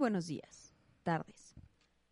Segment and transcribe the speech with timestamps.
[0.00, 0.72] Buenos días,
[1.02, 1.54] tardes,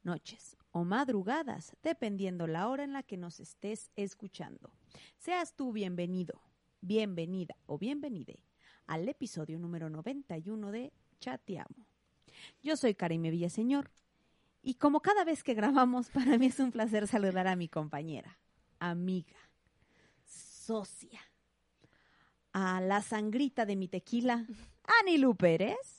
[0.02, 4.74] noches o madrugadas, dependiendo la hora en la que nos estés escuchando.
[5.16, 6.43] Seas tú bienvenido,
[6.82, 8.45] bienvenida o bienvenide
[8.87, 11.87] al episodio número 91 de Chateamo.
[12.62, 13.91] Yo soy Karime Villaseñor
[14.60, 18.38] y como cada vez que grabamos, para mí es un placer saludar a mi compañera,
[18.80, 19.38] amiga,
[20.27, 21.23] socia,
[22.52, 24.46] a la sangrita de mi tequila,
[25.01, 25.98] Anilu Pérez.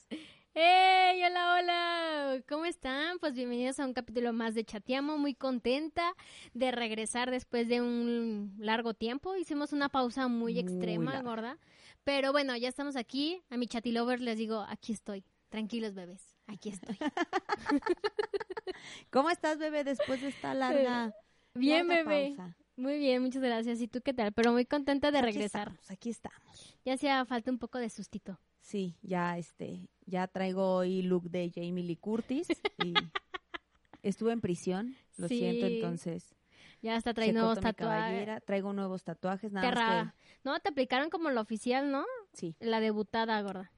[0.54, 1.22] ¡Hey!
[1.24, 2.42] Hola, hola.
[2.48, 3.18] ¿Cómo están?
[3.18, 5.16] Pues bienvenidos a un capítulo más de Chateamo.
[5.18, 6.14] Muy contenta
[6.54, 9.36] de regresar después de un largo tiempo.
[9.36, 11.28] Hicimos una pausa muy, Muy extrema, larga.
[11.30, 11.58] gorda.
[12.04, 13.42] Pero bueno, ya estamos aquí.
[13.50, 15.24] A mi chatilovers les digo, aquí estoy.
[15.50, 16.36] Tranquilos, bebés.
[16.46, 16.96] Aquí estoy.
[19.10, 21.14] ¿Cómo estás, bebé, después de esta larga,
[21.54, 22.34] Bien, larga bebé.
[22.36, 22.56] pausa?
[22.76, 23.80] Muy bien, muchas gracias.
[23.80, 24.32] ¿Y tú qué tal?
[24.32, 25.68] Pero muy contenta de Aquí regresar.
[25.68, 26.76] estamos, aquí estamos.
[26.84, 28.38] Ya hacía falta un poco de sustito.
[28.60, 32.46] Sí, ya este, ya traigo hoy look de Jamie Lee Curtis
[32.78, 32.92] y
[34.02, 35.38] estuve en prisión, lo Sí.
[35.38, 36.34] siento, entonces
[36.82, 38.44] Ya hasta se trae nuevos tatuajes.
[38.44, 40.04] traigo nuevos tatuajes, nada Terra.
[40.04, 42.04] más No, te aplicaron como la oficial, ¿no?
[42.32, 43.72] que sí, La debutada, gorda.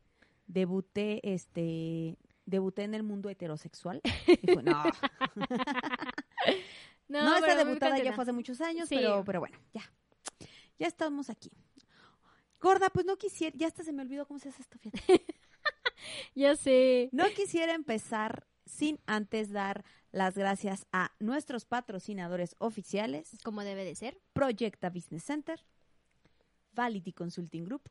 [0.46, 4.82] debuté este debuté en el mundo heterosexual y fue, no,
[7.08, 8.96] No, no, debutada ya fue hace muchos años, Sí.
[8.96, 9.82] pero pero bueno, ya.
[10.78, 11.50] Ya estamos aquí.
[12.62, 15.26] Gorda, pues no quisiera, ya hasta se me olvidó cómo se hace esto, fíjate.
[16.34, 17.10] Ya sé.
[17.12, 23.94] No quisiera empezar sin antes dar las gracias a nuestros patrocinadores oficiales, Como debe de
[23.94, 24.20] ser.
[24.32, 25.64] Proyecta Business Center,
[26.72, 27.82] Vality Consulting Group,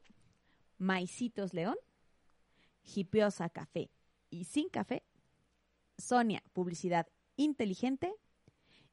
[0.78, 1.78] Maicitos León,
[2.84, 3.90] Hipiosa Café
[4.30, 5.04] y Sin Café,
[5.98, 8.14] Sonia Publicidad Inteligente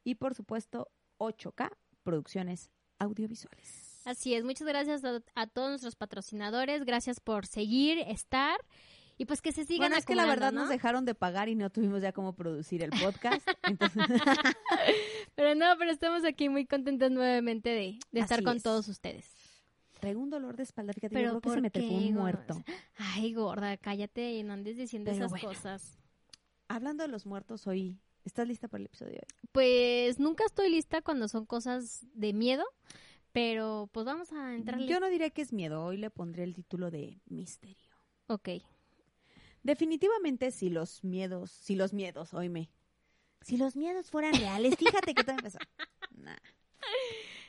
[0.05, 1.71] y por supuesto 8K
[2.03, 3.88] Producciones Audiovisuales.
[4.05, 8.59] Así es, muchas gracias a, a todos nuestros patrocinadores, gracias por seguir, estar
[9.19, 10.73] y pues que se sigan Bueno, es que la verdad acumulando, nos ¿no?
[10.73, 13.47] dejaron de pagar y no tuvimos ya cómo producir el podcast.
[13.65, 14.03] Entonces,
[15.35, 18.63] Pero no, pero estamos aquí muy contentos nuevamente de, de estar Así con es.
[18.63, 19.27] todos ustedes.
[20.01, 22.63] traigo un dolor de espalda, fíjate, Pero yo creo que se ¿por me un muerto.
[22.97, 25.49] Ay, gorda, cállate y no andes diciendo Pero esas bueno.
[25.49, 25.99] cosas.
[26.69, 29.49] Hablando de los muertos hoy, ¿estás lista para el episodio de hoy?
[29.53, 32.65] Pues nunca estoy lista cuando son cosas de miedo,
[33.39, 34.89] pero pues vamos a entrarle.
[34.89, 37.95] Yo no diré que es miedo, hoy le pondré el título de misterio.
[38.27, 38.49] Ok.
[39.63, 42.69] Definitivamente si los miedos, si los miedos, oíme,
[43.41, 45.59] si los miedos fueran reales, fíjate que todo empezó.
[46.11, 46.37] Nah.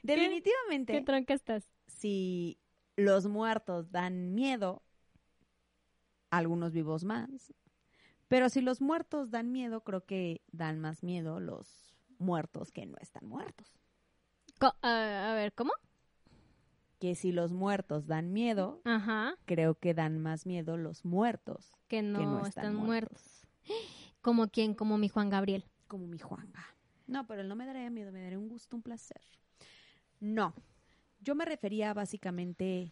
[0.03, 1.67] Definitivamente, ¿Qué tronca estás?
[1.87, 2.59] si
[2.95, 4.83] los muertos dan miedo,
[6.29, 7.51] algunos vivos más.
[8.27, 12.95] Pero si los muertos dan miedo, creo que dan más miedo los muertos que no
[13.01, 13.73] están muertos.
[14.59, 15.71] Co- a a ver, ¿cómo?
[16.99, 22.01] Que si los muertos dan miedo, Ajá, creo que dan más miedo los muertos, que
[22.01, 23.47] no, no están, están muertos.
[24.21, 24.73] ¿Como quién?
[24.73, 25.63] Como mi Juan Gabriel.
[25.87, 26.65] como mi Juanga.
[27.07, 29.21] No, pero él no me daría miedo, me daría un gusto, un placer.
[30.19, 30.53] No,
[31.21, 32.91] yo me refería básicamente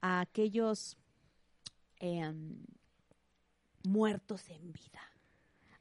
[0.00, 0.96] a aquellos
[2.00, 2.64] em,
[3.84, 5.00] muertos en vida.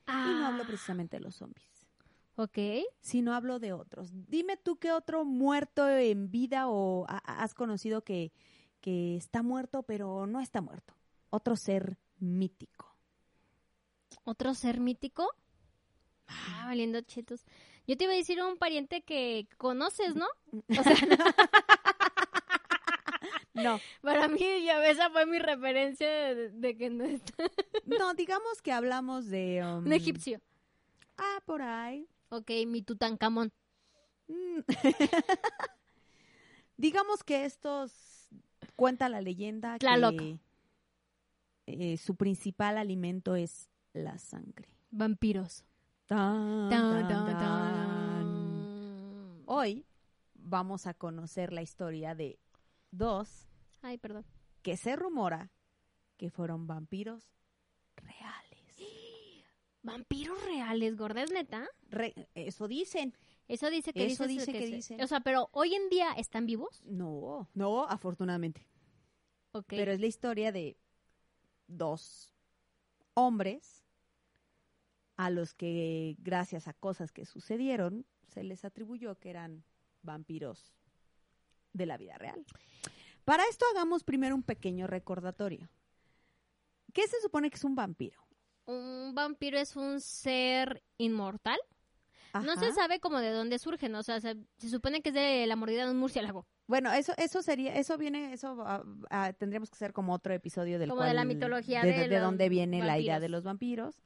[0.05, 1.72] Y no hablo Ah, precisamente de los zombies,
[2.35, 2.57] Ok.
[3.01, 4.09] sino hablo de otros.
[4.27, 8.31] Dime tú qué otro muerto en vida o ha- has conocido que,
[8.81, 10.95] que está muerto pero no está muerto.
[11.29, 12.95] Otro ser mítico.
[14.23, 15.29] ¿Otro ser mítico?
[16.27, 17.43] Ah, valiendo chetos.
[17.85, 20.27] Yo te iba a decir un pariente que conoces, ¿no?
[20.79, 20.95] O sea,
[23.53, 27.35] No, para mí ya esa fue mi referencia de, de que no está.
[27.85, 29.61] no, digamos que hablamos de...
[29.63, 30.41] um, Un egipcio.
[31.17, 32.07] Ah, por ahí.
[32.35, 33.51] Ok, mi Tutankamón.
[34.27, 34.59] Mm.
[36.77, 38.27] Digamos que estos
[38.75, 40.17] cuenta la leyenda Tlaloc.
[40.17, 40.39] que
[41.67, 44.67] eh, su principal alimento es la sangre.
[44.89, 45.63] Vampiros.
[46.07, 48.23] Tan, Tan, tan.
[49.45, 49.85] Hoy
[50.33, 52.37] vamos a conocer la historia de
[52.91, 53.47] dos
[53.81, 54.25] Ay, perdón.
[54.61, 55.51] que se rumora
[56.17, 57.31] que fueron vampiros
[57.95, 58.52] reales.
[59.83, 61.23] ¿Vampiros reales, gorda?
[61.23, 61.67] ¿Es neta?
[61.89, 63.13] Re- eso dicen.
[63.47, 65.03] Eso dice que Eso dice, dice que se- dice.
[65.03, 66.81] O sea, pero hoy en día están vivos.
[66.85, 68.65] No, no, afortunadamente.
[69.51, 69.65] Ok.
[69.67, 70.77] Pero es la historia de
[71.67, 72.31] dos
[73.13, 73.83] hombres
[75.17, 79.63] a los que, gracias a cosas que sucedieron, se les atribuyó que eran
[80.01, 80.73] vampiros
[81.73, 82.45] de la vida real.
[83.25, 85.69] Para esto hagamos primero un pequeño recordatorio.
[86.93, 88.22] ¿Qué se supone que es un vampiro?
[88.65, 91.59] Un vampiro es un ser inmortal.
[92.43, 95.45] No se sabe como de dónde surgen, o sea, se, se supone que es de
[95.45, 96.47] la mordida de un murciélago.
[96.65, 100.89] Bueno, eso, eso sería, eso viene, eso ah, tendríamos que hacer como otro episodio del
[100.89, 104.01] Como de la mitología de, de dónde viene la idea de los vampiros.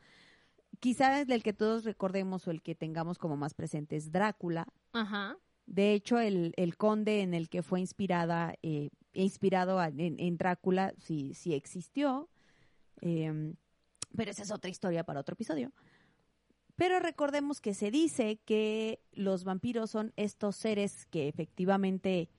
[0.81, 4.68] Quizás del que todos recordemos o el que tengamos como más presente es Drácula.
[4.92, 5.38] Ajá.
[5.65, 10.38] De hecho, el, el conde en el que fue inspirada, eh, inspirado a- en, en
[10.38, 12.30] Drácula, sí, sí existió.
[13.01, 13.53] Eh,
[14.15, 15.71] pero esa es otra historia para otro episodio.
[16.75, 22.30] Pero recordemos que se dice que los vampiros son estos seres que efectivamente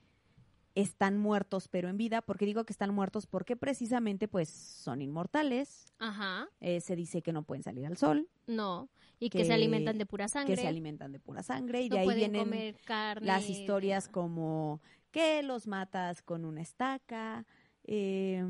[0.76, 2.22] están muertos pero en vida.
[2.22, 3.26] ¿Por qué digo que están muertos?
[3.26, 5.92] Porque precisamente pues son inmortales.
[5.98, 6.48] Ajá.
[6.60, 8.88] Eh, se dice que no pueden salir al sol, No.
[9.20, 10.54] Y que, Que- se alimentan de pura sangre.
[10.54, 13.26] que se alimentan de pura sangre y no de ahí vienen comer carne.
[13.26, 14.80] las historias como
[15.10, 17.44] que los matas con una estaca,
[17.82, 18.44] eh,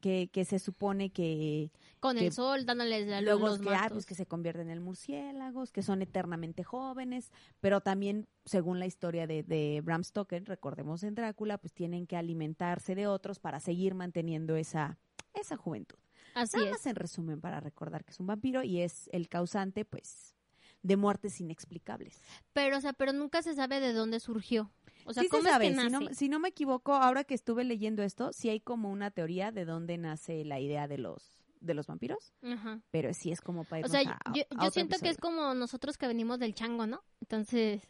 [0.00, 1.70] que, que se supone que
[2.00, 4.70] Con que el sol, dándoles la luz luego los que, ah, pues, que se convierten
[4.70, 7.30] en murciélagos, que son eternamente jóvenes,
[7.60, 12.16] pero también según la historia de, de Bram Stoker, recordemos en Drácula, pues tienen que
[12.16, 14.98] alimentarse de otros para seguir manteniendo esa,
[15.34, 15.98] esa juventud.
[16.34, 16.72] Así Nada es.
[16.72, 20.34] más en resumen para recordar que es un vampiro y es el causante, pues,
[20.82, 22.20] de muertes inexplicables.
[22.52, 24.70] Pero, o sea, pero nunca se sabe de dónde surgió.
[25.04, 26.04] O sea, sí ¿cómo se sabe, es que si nace?
[26.04, 29.50] no, si no me equivoco, ahora que estuve leyendo esto, sí hay como una teoría
[29.52, 32.80] de dónde nace la idea de los de los vampiros, Ajá.
[32.90, 35.98] pero sí es como para O sea, a- yo, yo siento que es como nosotros
[35.98, 37.02] que venimos del chango, ¿no?
[37.20, 37.82] Entonces,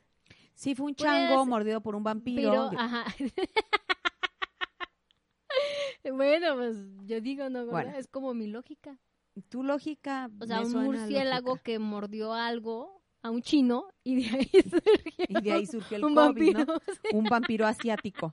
[0.54, 2.68] Sí, fue un Pues, chango mordido por un vampiro.
[2.70, 3.04] pero, ajá.
[6.12, 6.76] bueno, pues
[7.06, 7.78] yo digo, ¿no?
[7.80, 8.98] Es como mi lógica.
[9.48, 10.30] Tu lógica.
[10.40, 11.64] O sea, un murciélago lógica.
[11.64, 16.04] que mordió algo a un chino y de ahí surgió Y de ahí surgió el
[16.04, 16.64] un COVID, vampiro.
[17.12, 17.18] ¿no?
[17.18, 18.32] Un vampiro asiático.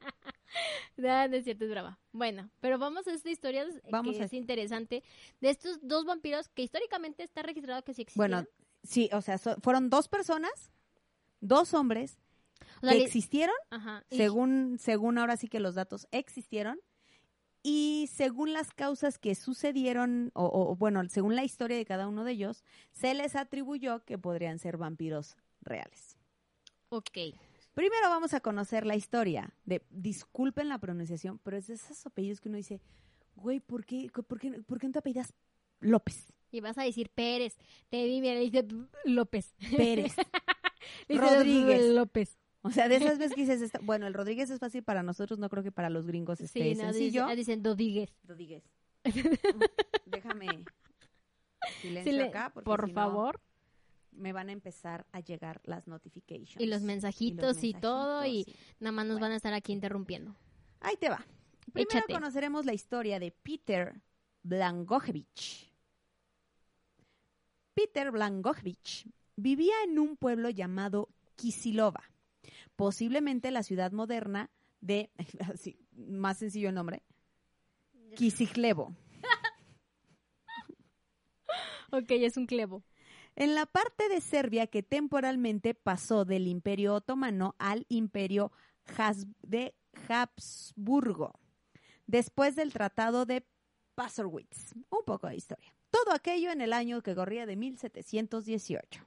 [0.95, 1.99] No, no es cierto, es brava.
[2.11, 5.03] Bueno, pero vamos a esta historia eh, Vamos que a- es interesante
[5.41, 8.31] de estos dos vampiros que históricamente está registrado que sí existieron.
[8.45, 8.47] Bueno,
[8.83, 10.71] sí, o sea, so- fueron dos personas,
[11.41, 12.17] dos hombres
[12.81, 14.03] O sea, que existieron, Ajá.
[14.09, 16.79] y- según, según ahora sí que los datos existieron,
[17.69, 22.23] y según las causas que sucedieron, o, o, bueno, según la historia de cada uno
[22.23, 26.15] de ellos, se les atribuyó que podrían ser vampiros reales.
[26.87, 27.17] Ok.
[27.73, 32.39] Primero vamos a conocer la historia de, disculpen la pronunciación, pero es de esos apellidos
[32.39, 32.79] que uno dice,
[33.35, 35.33] güey, ¿por qué, por qué, por qué no te apellidas
[35.81, 37.57] López, Y vas a decir Pérez.
[37.89, 38.65] Te vi, mira, dice
[39.03, 39.53] López.
[39.75, 40.15] Pérez?
[41.09, 41.89] Rodríguez.
[41.93, 42.37] López.
[42.67, 45.39] O sea, de esas veces que dices, esta- bueno, el Rodríguez es fácil para nosotros,
[45.39, 47.27] no creo que para los gringos esté Sí, no, sencillo.
[47.35, 48.09] dicen Rodríguez.
[48.25, 48.63] Rodríguez.
[50.05, 50.47] Déjame
[51.81, 53.41] silencio acá, porque por si no, favor.
[54.11, 56.59] me van a empezar a llegar las notifications.
[56.61, 58.25] Y los mensajitos y, todo.
[58.25, 58.45] Y
[58.79, 59.25] nada más nos Bueno.
[59.25, 60.35] van a estar aquí interrumpiendo.
[60.79, 61.25] Ahí te va.
[61.73, 62.13] Primero Échate.
[62.13, 64.01] conoceremos la historia de Peter
[64.43, 65.71] Blangojevich.
[67.73, 72.03] Peter Blangojevich vivía en un pueblo llamado Kisilova,
[72.77, 75.11] posiblemente la ciudad moderna de,
[75.53, 77.03] así, más sencillo el nombre,
[78.15, 78.95] Kisiklevo,
[81.91, 82.83] Ok, es un clevo.
[83.35, 88.51] en la parte de Serbia que temporalmente pasó del Imperio Otomano al Imperio
[88.97, 89.73] Has- de
[90.09, 91.39] Habsburgo,
[92.05, 93.45] después del Tratado de
[93.95, 94.73] Passowitz.
[94.89, 95.73] Un poco de historia.
[95.89, 99.03] Todo aquello en el año que corría de 1718.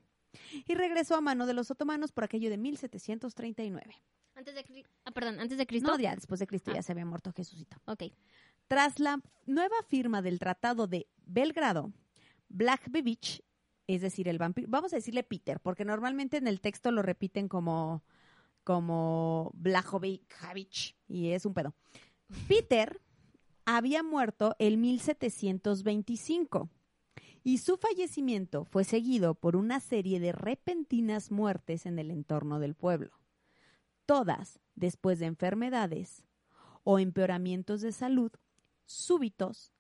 [0.67, 3.95] Y regresó a mano de los otomanos por aquello de 1739.
[4.35, 5.91] Antes de, ah, perdón, antes de Cristo.
[5.91, 6.77] No, ya después de Cristo Ah.
[6.77, 7.77] ya se había muerto Jesucito.
[7.87, 8.05] Ok.
[8.69, 11.93] Tras la nueva firma del Tratado de Belgrado,
[12.49, 13.43] Blackbevich,
[13.87, 17.49] es decir, el vampiro, vamos a decirle Peter, porque normalmente en el texto lo repiten
[17.49, 18.05] como,
[18.65, 21.75] como Blajovic, y es un pedo.
[22.47, 23.01] Peter
[23.65, 26.69] había muerto en 1725
[27.43, 32.75] y su fallecimiento fue seguido por una serie de repentinas muertes en el entorno del
[32.75, 33.13] pueblo,
[34.07, 36.25] todas después de enfermedades
[36.85, 38.33] o empeoramientos de salud
[38.85, 39.73] súbitos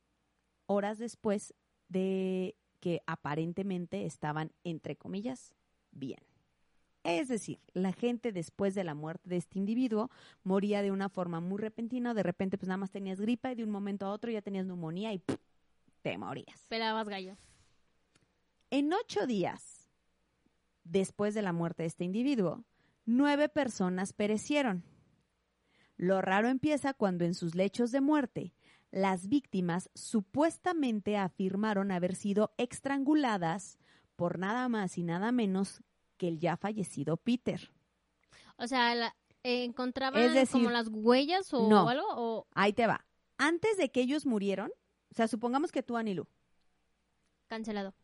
[0.66, 1.54] horas después
[1.88, 5.54] de que aparentemente estaban, entre comillas,
[5.90, 6.20] bien.
[7.02, 10.10] Es decir, la gente después de la muerte de este individuo
[10.44, 13.64] moría de una forma muy repentina, de repente pues nada más tenías gripa y de
[13.64, 15.22] un momento a otro ya tenías neumonía y
[16.02, 16.66] te morías.
[16.68, 17.36] Pelabas gallo.
[18.70, 19.88] En ocho días
[20.84, 22.64] después de la muerte de este individuo,
[23.04, 24.84] nueve personas perecieron.
[25.96, 28.54] Lo raro empieza cuando en sus lechos de muerte,
[28.90, 33.78] las víctimas supuestamente afirmaron haber sido estranguladas
[34.16, 35.82] por nada más y nada menos
[36.16, 37.70] que el ya fallecido Peter.
[38.56, 41.88] O sea, la- eh, encontraban Es decir, como las huellas o no.
[41.88, 43.06] algo o Ahí te va.
[43.38, 44.70] Antes de que ellos murieron,
[45.10, 46.26] o sea, supongamos que tú, Anilu,
[47.48, 47.94] cancelado.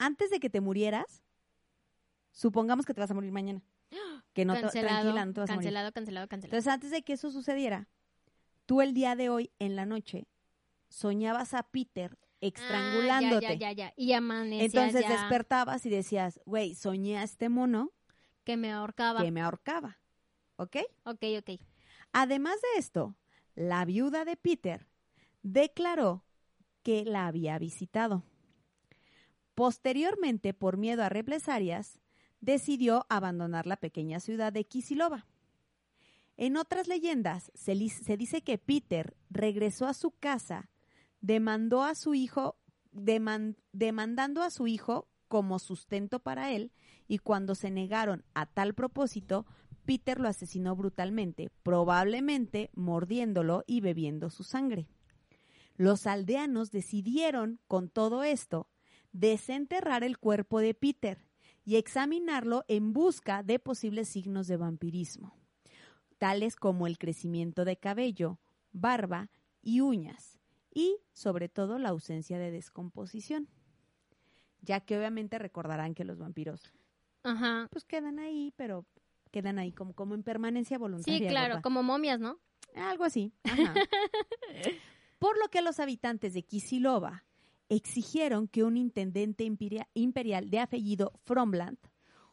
[0.00, 1.22] Antes de que te murieras,
[2.32, 3.62] supongamos que te vas a morir mañana.
[4.32, 5.66] Que no te, cancelado, tranquila, no te vas a morir.
[5.66, 6.56] cancelado, cancelado, cancelado.
[6.56, 7.88] Entonces, antes de que eso sucediera,
[8.64, 10.26] tú el día de hoy, en la noche,
[10.88, 13.46] soñabas a Peter estrangulándote.
[13.46, 13.94] Ah, ya, ya, ya, ya.
[13.96, 17.92] Y amanecías Entonces despertabas y decías, güey, soñé a este mono
[18.44, 19.22] que me ahorcaba.
[19.22, 19.98] que me ahorcaba.
[20.56, 20.76] ¿Ok?
[21.04, 21.60] Ok, ok.
[22.12, 23.16] Además de esto,
[23.54, 24.86] la viuda de Peter
[25.42, 26.24] declaró
[26.82, 28.24] que la había visitado.
[29.60, 32.00] Posteriormente, por miedo a represalias,
[32.40, 35.26] decidió abandonar la pequeña ciudad de Kisilova.
[36.38, 40.70] En otras leyendas se, dice que Peter regresó a su casa,
[41.20, 42.56] demandó a su hijo,
[42.94, 46.72] deman- demandando a su hijo como sustento para él,
[47.06, 49.44] y cuando se negaron a tal propósito,
[49.84, 54.88] Peter lo asesinó brutalmente, probablemente mordiéndolo y bebiendo su sangre.
[55.76, 58.66] Los aldeanos decidieron, con todo esto,
[59.12, 61.26] desenterrar el cuerpo de Peter
[61.64, 65.36] y examinarlo en busca de posibles signos de vampirismo,
[66.18, 68.38] tales como el crecimiento de cabello,
[68.72, 69.30] barba
[69.62, 70.38] y uñas,
[70.72, 73.48] y sobre todo la ausencia de descomposición,
[74.62, 76.72] ya que obviamente recordarán que los vampiros
[77.22, 77.68] Ajá.
[77.70, 78.86] pues quedan ahí, pero
[79.30, 81.18] quedan ahí como, como en permanencia voluntaria.
[81.18, 82.38] Sí, claro, como momias, ¿no?
[82.74, 83.32] Algo así.
[83.44, 83.74] ajá.
[85.18, 87.24] Por lo que los habitantes de Kisilova
[87.70, 91.78] exigieron que un intendente imperia- imperial de apellido Fromland,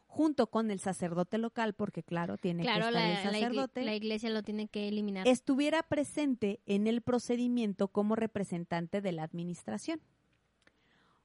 [0.06, 3.94] junto con el sacerdote local, porque claro, tiene Claro, que estar la, el sacerdote, la
[3.94, 5.26] iglesia lo tiene que eliminar.
[5.28, 10.00] estuviera presente en el procedimiento como representante de la administración.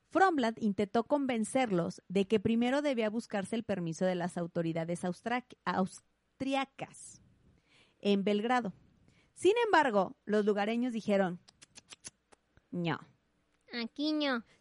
[0.10, 5.04] Fromland intentó convencerlos de que primero debía buscarse el permiso de las autoridades
[5.66, 7.22] austriacas
[8.00, 8.74] en Belgrado.
[9.34, 11.40] Sin embargo, los lugareños dijeron,
[12.70, 13.00] no.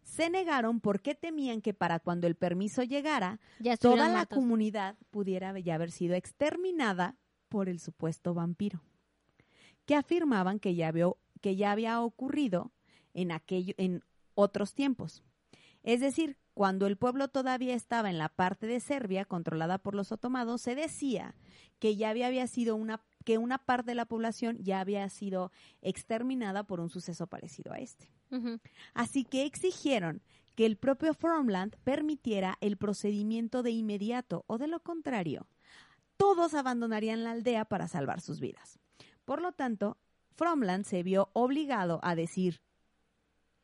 [0.02, 5.56] Se negaron porque temían que para cuando el permiso llegara, Ya toda la comunidad pudiera
[5.58, 7.16] ya haber sido exterminada
[7.48, 8.82] por el supuesto vampiro,
[9.86, 12.72] que afirmaban que ya, había- que ya había ocurrido
[13.14, 14.02] en, aquello, en
[14.34, 15.22] otros tiempos.
[15.82, 20.12] Es decir, cuando el pueblo todavía estaba en la parte de Serbia controlada por los
[20.12, 21.34] otomanos, se decía
[21.78, 25.52] que ya había, había sido una que una parte de la población ya había sido
[25.80, 28.10] exterminada por un suceso parecido a este.
[28.94, 30.22] Así que exigieron
[30.54, 35.48] que el propio Fromland permitiera el procedimiento de inmediato o de lo contrario,
[36.16, 38.78] todos abandonarían la aldea para salvar sus vidas.
[39.24, 39.98] Por lo tanto,
[40.36, 42.60] Fromland se vio obligado a decir,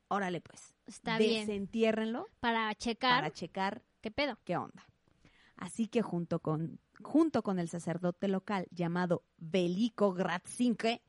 [0.09, 1.47] órale pues, Está bien.
[1.47, 4.39] desentiérrenlo Para checar para checar qué pedo.
[4.45, 4.87] qué onda.
[5.57, 11.03] Así que junto con, junto con el sacerdote local llamado Veliko Gratzinke,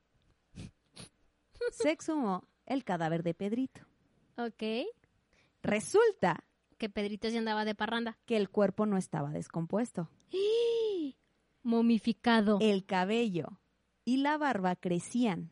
[1.72, 3.82] se exhumó el cadáver de Pedrito.
[4.38, 4.64] Ok.
[5.62, 6.44] Resulta
[6.78, 8.18] Que Pedrito se andaba de parranda.
[8.26, 10.10] que el cuerpo no estaba descompuesto.
[11.64, 12.58] Momificado.
[12.62, 13.60] El cabello
[14.06, 15.52] y la barba crecían.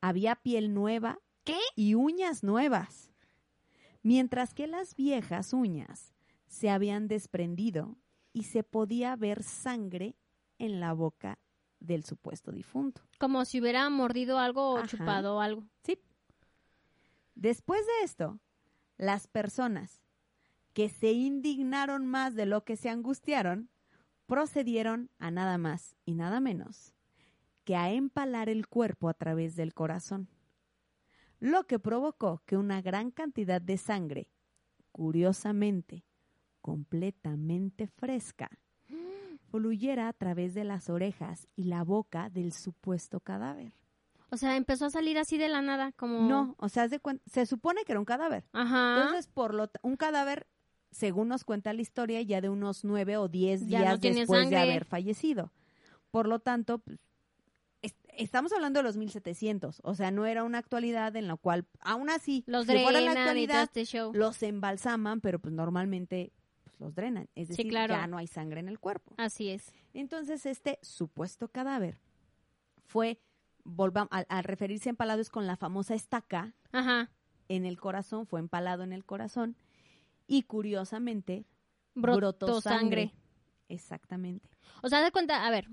[0.00, 1.58] Había piel nueva ¿Qué?
[1.76, 3.10] y uñas nuevas.
[4.02, 6.14] Mientras que las viejas uñas
[6.46, 7.96] se habían desprendido
[8.34, 10.16] y se podía ver sangre
[10.58, 11.38] en la boca
[11.80, 13.00] del supuesto difunto.
[13.18, 14.88] Como si hubiera mordido algo o Ajá.
[14.88, 15.64] chupado algo.
[15.82, 15.98] Sí.
[17.34, 18.38] Después de esto,
[18.98, 20.02] las personas
[20.74, 23.70] que se indignaron más de lo que se angustiaron
[24.26, 26.92] procedieron a nada más y nada menos
[27.64, 30.28] que a empalar el cuerpo a través del corazón,
[31.40, 34.28] lo que provocó que una gran cantidad de sangre,
[34.92, 36.04] curiosamente,
[36.64, 38.48] completamente fresca,
[39.50, 43.74] fluyera a través de las orejas y la boca del supuesto cadáver.
[44.30, 46.26] O sea, empezó a salir así de la nada, como...
[46.28, 48.44] No, o sea, se supone que era un cadáver.
[48.52, 48.96] Ajá.
[48.96, 50.46] Entonces, por lo un cadáver,
[50.90, 54.56] según nos cuenta la historia, ya de unos nueve o diez Ya días después de
[54.56, 55.52] haber fallecido.
[56.10, 56.98] Por lo tanto, pues,
[57.82, 61.66] es- estamos hablando de los 1700, o sea, no era una actualidad en la cual,
[61.80, 64.10] aún así, los si fuera la actualidad, este show.
[64.14, 66.32] los embalsaman, pero pues normalmente
[66.76, 67.94] pues, los drenan, es Sí, decir, claro.
[67.94, 69.14] ya no hay sangre en el cuerpo.
[69.18, 69.72] Así es.
[69.92, 72.00] Entonces, este supuesto cadáver
[72.86, 73.18] fue,
[73.64, 77.10] volvamos, al, al referirse a empalado es con la famosa estaca, Ajá.
[77.48, 79.56] en el corazón, fue empalado en el corazón
[80.26, 81.44] y curiosamente
[81.94, 83.12] Brotó, sangre.
[83.68, 84.48] Exactamente.
[84.82, 85.68] O sea, de cuenta, a ver,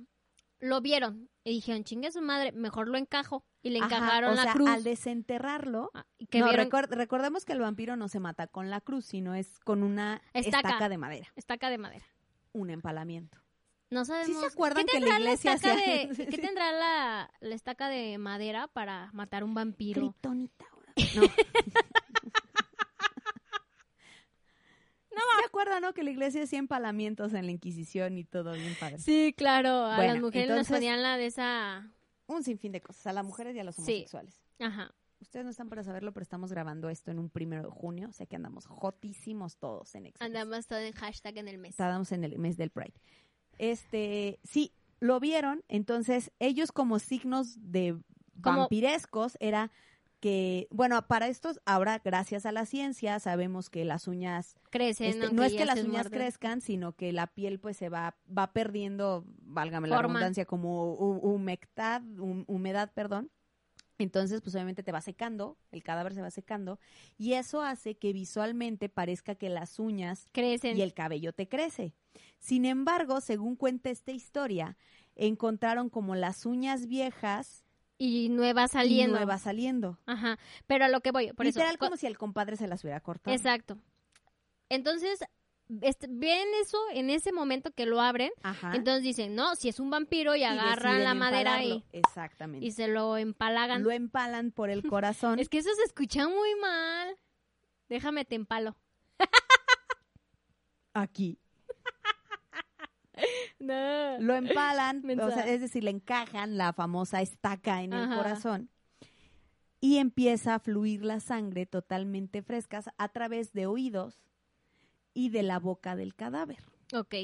[0.61, 3.43] lo vieron y dijeron, chingue su madre, mejor lo encajo.
[3.63, 4.69] Y le Ajá, encajaron o la sea, cruz.
[4.69, 8.81] al desenterrarlo, Ah, que no, vieron recordemos que el vampiro no se mata con la
[8.81, 10.67] cruz, sino es con una Estaca.
[10.69, 12.05] estaca, de madera, estaca de madera.
[12.53, 13.37] un empalamiento.
[13.91, 14.43] No sabemos.
[14.51, 19.09] acuerdan ¿qué que la estaca hacía- de- ¿Qué tendrá la, la estaca de madera para
[19.13, 20.01] matar un vampiro?
[20.01, 20.93] Kryptonita ahora.
[25.15, 25.21] No.
[25.39, 25.93] ¿Se acuerdan, no?
[25.93, 28.97] Que la iglesia hacía empalamientos en la Inquisición y todo bien padre.
[28.99, 29.69] Sí, claro.
[29.85, 31.91] A Bueno, las mujeres entonces- nos ponían la de esa.
[32.27, 33.81] Un sinfín de cosas, a las mujeres y a los Sí.
[33.81, 34.41] homosexuales.
[34.59, 34.93] Ajá.
[35.19, 38.11] Ustedes no están para saberlo, pero estamos grabando esto en un primero de junio, o
[38.13, 40.25] sea que andamos jotísimos todos en Excel.
[40.25, 41.71] Andamos todo en hashtag en el mes.
[41.71, 42.93] Estábamos en el mes del Pride.
[43.59, 47.97] Este, sí, lo vieron, entonces ellos como signos de
[48.41, 49.71] Como- vampirescos era
[50.21, 55.07] que, bueno, para estos, ahora gracias a la ciencia sabemos que las uñas, Crecen.
[55.07, 58.53] este, no es que las uñas crezcan, sino que la piel pues se va, va
[58.53, 63.29] perdiendo, válgame la redundancia, como hu- humectad, hum- humedad, perdón.
[63.97, 66.79] Entonces, pues obviamente te va secando, el cadáver se va secando,
[67.17, 70.77] y eso hace que visualmente parezca que las uñas Crecen.
[70.77, 71.93] y el cabello te crece.
[72.39, 74.77] Sin embargo, según cuenta esta historia,
[75.15, 77.63] encontraron como las uñas viejas
[78.03, 79.15] Y nuevas saliendo.
[79.15, 79.99] y nuevas saliendo.
[80.07, 80.39] Ajá.
[80.65, 81.33] Pero a lo que voy.
[81.33, 83.35] Por Literal eso, como si el compadre se las hubiera cortado.
[83.35, 83.77] Exacto.
[84.69, 85.23] Entonces,
[85.81, 88.31] este, ven eso en ese momento que lo abren.
[88.41, 88.71] Ajá.
[88.73, 91.85] Entonces dicen, no, si es un vampiro y agarran la madera y, empalarlo.
[91.91, 92.65] Exactamente.
[92.65, 93.83] y se lo empalagan.
[93.83, 95.37] Lo empalan por el corazón.
[95.37, 97.15] Es que eso se escucha muy mal.
[97.87, 98.75] Déjame te empalo.
[100.95, 101.37] aquí.
[103.59, 104.19] No.
[104.19, 108.69] Lo empalan, o sea, es decir, le encajan la famosa estaca en el corazón
[109.79, 114.23] y empieza a fluir la sangre totalmente frescas a través de oídos
[115.13, 116.59] y de la boca del cadáver.
[116.93, 117.15] Ok.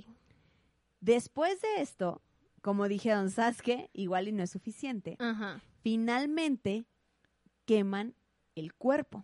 [0.99, 2.21] Después de esto,
[2.61, 5.61] como dijeron, Sasuke, igual y no es suficiente, Ajá.
[5.81, 6.85] finalmente
[7.65, 8.15] queman
[8.55, 9.23] el cuerpo.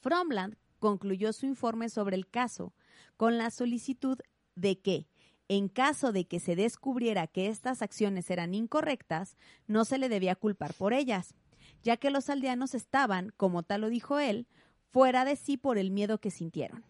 [0.00, 2.72] Fromland concluyó su informe sobre el caso
[3.16, 4.18] con la solicitud
[4.54, 5.06] de que,
[5.48, 10.36] en caso de que se descubriera que estas acciones eran incorrectas, no se le debía
[10.36, 11.34] culpar por ellas,
[11.82, 14.46] ya que los aldeanos estaban, como tal lo dijo él,
[14.90, 16.84] fuera de sí por el miedo que sintieron.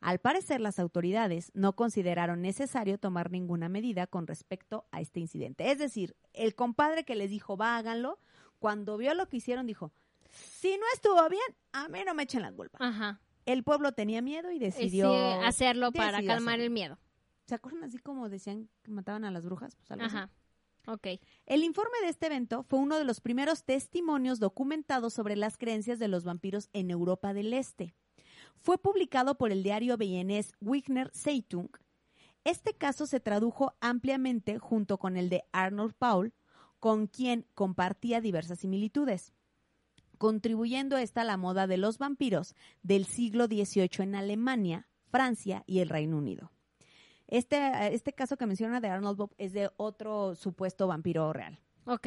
[0.00, 5.70] Al parecer, las autoridades no consideraron necesario tomar ninguna medida con respecto a este incidente.
[5.70, 8.18] Es decir, el compadre que les dijo, va, háganlo,
[8.58, 9.92] cuando vio lo que hicieron, dijo,
[10.28, 12.78] si no estuvo bien, a mí no me echen la culpa.
[12.80, 13.20] Ajá.
[13.46, 15.12] El pueblo tenía miedo y decidió...
[15.12, 16.64] sí, hacerlo para decidió calmar hacerlo.
[16.64, 16.98] el miedo.
[17.52, 19.76] ¿Se acuerdan así como decían que mataban a las brujas?
[19.76, 20.16] Pues algo así.
[20.16, 20.30] Ajá.
[20.86, 21.06] Ok.
[21.44, 25.98] El informe de este evento fue uno de los primeros testimonios documentados sobre las creencias
[25.98, 27.94] de los vampiros en Europa del Este.
[28.56, 31.68] Fue publicado por el diario vienés Wigner Zeitung.
[32.44, 36.32] Este caso se tradujo ampliamente junto con el de Arnold Paul,
[36.80, 39.34] con quien compartía diversas similitudes,
[40.16, 45.80] contribuyendo esta a la moda de los vampiros del siglo XVIII en Alemania, Francia y
[45.80, 46.50] el Reino Unido.
[47.32, 51.58] Este, este caso que menciona de Arnold Bob es de otro supuesto vampiro real.
[51.86, 52.06] Ok.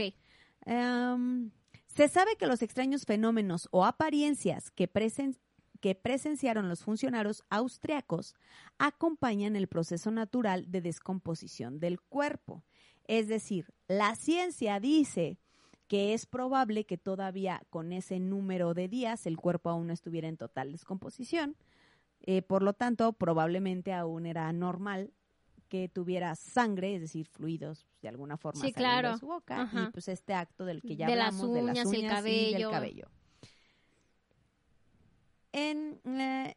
[0.65, 1.49] Em,
[1.87, 5.37] se sabe que los extraños fenómenos o apariencias que, presen-
[5.79, 8.35] que presenciaron los funcionarios austriacos
[8.77, 12.63] acompañan el proceso natural de descomposición del cuerpo.
[13.07, 15.39] Es decir, la ciencia dice
[15.87, 20.27] que es probable que todavía con ese número de días el cuerpo aún no estuviera
[20.27, 21.55] en total descomposición.
[22.27, 25.13] Eh, por lo tanto, probablemente aún era normal
[25.69, 29.11] que tuviera sangre, es decir, fluidos pues, de alguna forma Sí, saliendo claro.
[29.13, 29.85] de su boca Ajá.
[29.87, 32.25] y pues este acto del que ya De las hablamos de las uñas, el uñas
[32.25, 32.71] y del cabello.
[32.71, 33.07] cabello.
[35.51, 36.55] En eh,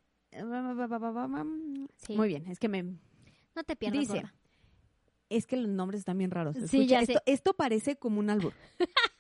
[1.96, 2.16] Sí.
[2.16, 4.00] muy bien, es que me No te pierdas.
[4.00, 4.35] dice gorda.
[5.31, 6.57] es que los nombres están bien raros.
[6.68, 7.12] Sí, ya sé.
[7.12, 8.52] esto, esto parece como un albur.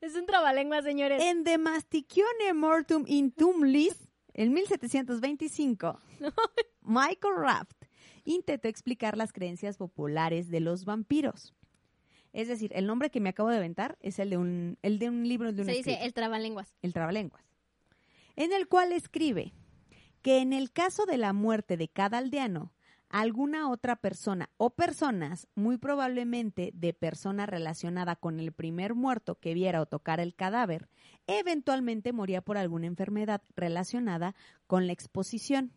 [0.00, 1.22] Es un trabalengua, señores.
[1.22, 3.96] En De Masticione Mortum in Tumlis,
[4.34, 5.98] en 1725,
[6.82, 7.84] Michael Raft
[8.24, 11.54] intentó explicar las creencias populares de los vampiros.
[12.32, 15.08] Es decir, el nombre que me acabo de aventar es el de un, el de
[15.08, 16.74] un libro de un Se dice el trabalenguas.
[16.82, 17.44] el Trabalenguas,
[18.34, 19.52] en el cual escribe
[20.20, 22.72] que en el caso de la muerte de cada aldeano,
[23.20, 29.54] alguna otra persona o personas, muy probablemente de persona relacionada con el primer muerto que
[29.54, 30.88] viera o tocara el cadáver,
[31.28, 34.34] eventualmente moría por alguna enfermedad relacionada
[34.66, 35.72] con la exposición.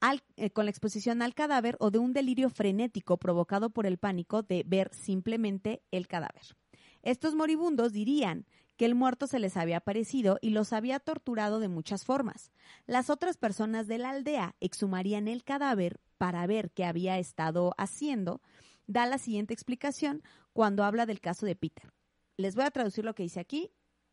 [0.00, 3.96] al- eh, con la exposición al cadáver o de un delirio frenético provocado por el
[3.96, 6.54] pánico de ver simplemente el cadáver.
[7.02, 8.44] Estos moribundos dirían
[8.76, 12.52] que el muerto se les había aparecido y los había torturado de muchas formas.
[12.86, 18.40] Las otras personas de la aldea exhumarían el cadáver para ver qué había estado haciendo.
[18.86, 21.92] Da la siguiente explicación cuando habla del caso de Peter.
[22.36, 23.70] Les voy a traducir lo que dice aquí,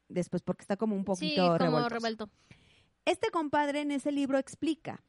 [0.10, 2.30] después porque está como un poquito Sí, como revuelto.
[3.06, 5.04] Este compadre en ese libro explica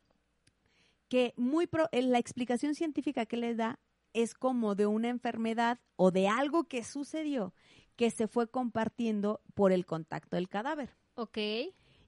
[1.08, 3.78] que muy pro- eh, la explicación científica que le da
[4.12, 7.54] es como de una enfermedad o de algo que sucedió
[7.96, 11.38] que se fue compartiendo por el contacto del cadáver Ok.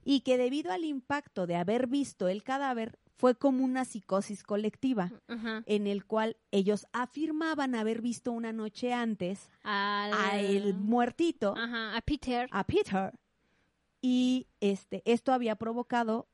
[0.04, 5.10] y que debido al impacto de haber visto el cadáver fue como una psicosis colectiva
[5.66, 10.12] en el cual ellos afirmaban haber visto una noche antes Al...
[10.12, 12.48] a el muertito a Peter.
[12.52, 13.18] a Peter.
[14.02, 16.28] Y este esto había provocado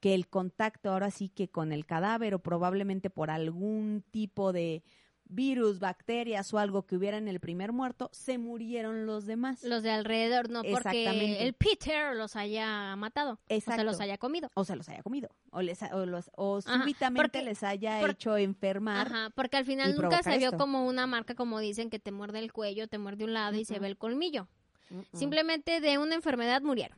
[0.00, 4.82] que el contacto ahora sí que con el cadáver o probablemente por algún tipo de
[5.28, 9.62] virus, bacterias o algo que hubiera en el primer muerto, se murieron los demás.
[9.64, 13.32] Los de alrededor, no porque el Peter los haya matado.
[13.34, 13.80] O Exacto.
[13.80, 14.50] se los haya comido.
[14.54, 18.00] o se los haya comido o les o, los- o Ajá, súbitamente porque- les haya
[18.08, 19.06] hecho enfermar.
[19.08, 22.38] Ajá, porque al final nunca se vio como una marca, como dicen, que te muerde
[22.38, 24.48] el cuello, te muerde un lado y se ve el colmillo.
[25.12, 26.96] Simplemente de una enfermedad murieron.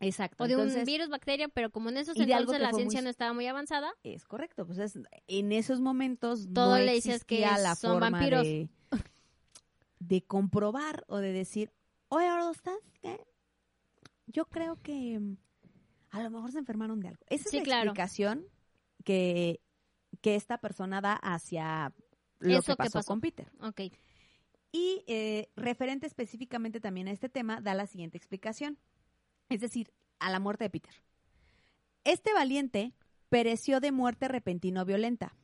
[0.00, 0.44] Exacto.
[0.44, 3.32] O de un virus, bacteria, pero como en esos entonces la muy ciencia no estaba
[3.34, 7.74] muy avanzada, es correcto, pues es- en esos momentos Todo no le dices que la
[7.76, 8.42] son forma vampiros.
[8.44, 8.68] de
[9.98, 11.70] de comprobar o de decir,
[12.08, 13.20] oye, ahora ¿sabes qué?
[14.26, 15.36] Yo creo que mm,
[16.10, 17.22] a lo mejor se enfermaron de algo.
[17.28, 17.90] Esa Sí, es la claro.
[17.90, 18.46] explicación
[19.04, 19.60] que,
[20.22, 21.92] que esta persona da hacia
[22.38, 23.02] lo Eso que pasó.
[23.02, 23.52] con Peter.
[23.60, 23.82] ok.
[24.72, 28.78] Y eh, referente específicamente también a este tema, da la siguiente explicación.
[29.50, 30.94] Es decir, a la muerte de Peter.
[32.04, 32.94] Este valiente
[33.28, 35.36] pereció de muerte repentina o violenta.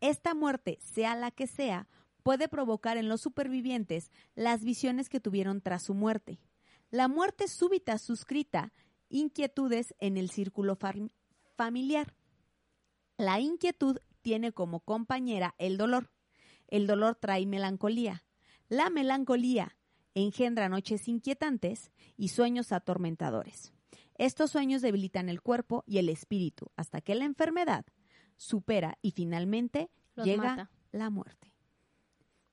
[0.00, 1.86] Esta muerte, sea la que sea,
[2.22, 6.40] puede provocar en los supervivientes las visiones que tuvieron tras su muerte.
[6.90, 8.72] La muerte súbita suscrita
[9.08, 11.12] inquietudes en el círculo fam-
[11.56, 12.14] familiar.
[13.16, 16.10] La inquietud tiene como compañera el dolor.
[16.68, 18.24] El dolor trae melancolía.
[18.68, 19.76] La melancolía
[20.14, 23.72] engendra noches inquietantes y sueños atormentadores.
[24.16, 27.84] Estos sueños debilitan el cuerpo y el espíritu hasta que la enfermedad
[28.36, 30.70] supera y finalmente Los llega mata.
[30.92, 31.52] la muerte.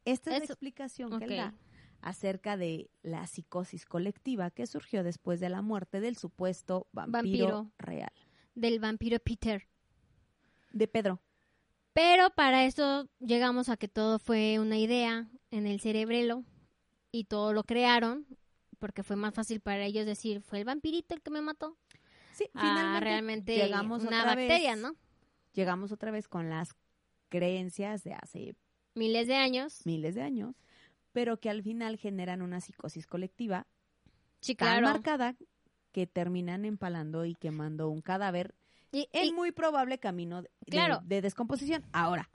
[0.05, 1.53] Esta es la Eso- explicación que él da
[2.01, 7.71] acerca de la psicosis colectiva que surgió después de la muerte del supuesto vampiro, Vampiro.
[7.77, 8.13] real.
[8.55, 9.67] Del vampiro Peter.
[10.71, 11.21] De Pedro.
[11.93, 16.45] Pero para esto llegamos a que todo fue una idea en el cerebrelo
[17.11, 18.25] y todo lo crearon
[18.79, 21.77] porque fue más fácil para ellos decir, fue el vampirito el que me mató.
[22.31, 24.95] Sí, Ah, finalmente realmente llegamos una otra bacteria, vez- ¿no?
[25.53, 26.73] Llegamos otra vez con las
[27.29, 28.55] creencias de hace
[28.95, 29.81] Miles de años.
[29.85, 30.55] miles de años,
[31.11, 33.67] pero que al final generan una psicosis colectiva
[34.41, 35.35] Sí, tan marcada
[35.91, 38.55] que terminan empalando y quemando un cadáver
[38.91, 40.99] Y, en y- muy probable camino de, de- Claro.
[41.03, 41.83] de descomposición.
[41.91, 42.29] Ahora,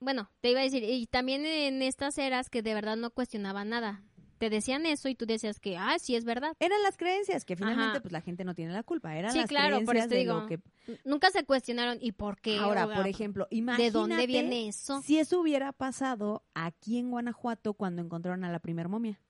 [0.00, 3.68] bueno, te iba a decir, y también en estas eras que de verdad no cuestionaban
[3.68, 4.02] nada.
[4.38, 6.52] Te decían eso y tú decías que, ah, sí es verdad.
[6.60, 8.00] eran las creencias que finalmente Ajá.
[8.00, 10.14] pues la gente no tiene la culpa, eran Sí, las claro, por creencias eso te
[10.14, 12.56] de digo, que Nunca se cuestionaron, ¿y por qué?
[12.56, 15.02] Ahora, O, por ejemplo, imagínate ¿De dónde viene eso?
[15.02, 19.20] si eso hubiera pasado aquí en Guanajuato cuando encontraron a la primer momia.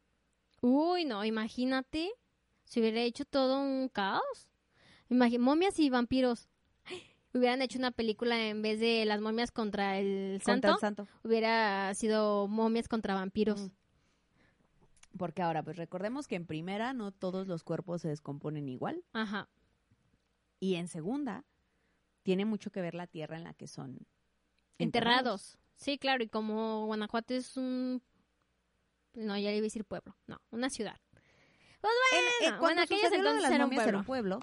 [0.61, 2.11] Uy, no, imagínate.
[2.65, 4.51] Se hubiera hecho todo un caos.
[5.09, 6.49] Imagi- momias y vampiros.
[7.35, 10.69] Hubieran hecho una película en vez de las momias contra el santo.
[10.69, 11.09] Contra el santo.
[11.23, 13.61] Hubiera sido momias contra vampiros.
[13.61, 13.71] Mm.
[15.19, 19.05] Porque ahora, pues recordemos que en primera no todos los cuerpos se descomponen igual.
[19.13, 19.49] Ajá.
[20.61, 21.45] Y en segunda,
[22.23, 24.07] tiene mucho que ver la tierra en la que son
[24.79, 25.59] Enterrados.
[25.77, 26.23] Sí, claro.
[26.23, 28.03] Y como Guanajuato es un...
[29.15, 30.17] No, ya le iba a decir pueblo.
[30.27, 30.97] No, una ciudad.
[31.81, 33.89] Pues En- bueno, eh, bueno, cuando aquellos entonces las era un momias pueblo.
[33.89, 34.41] era un pueblo.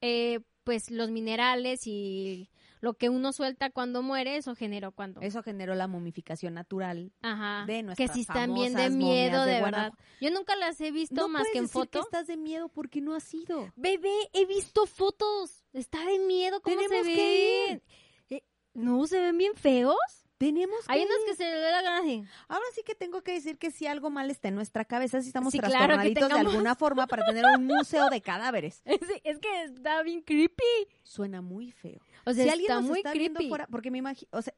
[0.00, 2.50] Eh, pues los minerales y
[2.80, 5.20] lo que uno suelta cuando muere, eso generó cuando...
[5.20, 7.12] Eso generó la momificación natural.
[7.22, 7.64] Ajá.
[7.66, 9.92] de que nuestras si están bien de miedo, de de, verdad.
[10.20, 11.90] Yo nunca las he visto No más puedes que en decir foto.
[11.90, 13.72] que estás de miedo porque no has ido.
[13.76, 15.64] Bebé, he visto fotos.
[15.72, 17.82] Está de miedo, ¿cómo se Tenemos que ven?
[18.30, 18.42] Eh,
[18.74, 20.25] no, se ven bien feos.
[20.38, 22.22] Tenemos que Hay unos que se le da la gana así.
[22.48, 25.28] Ahora sí que tengo que decir que si algo mal está en nuestra cabeza, si
[25.28, 28.82] estamos Sí, claro, de alguna forma para tener un museo de cadáveres.
[28.84, 30.62] Es, es que está bien creepy.
[31.02, 32.00] Suena muy feo.
[32.26, 33.48] O sea, si alguien está nos muy está creepy.
[33.48, 34.52] fuera, porque me imagino, o sea,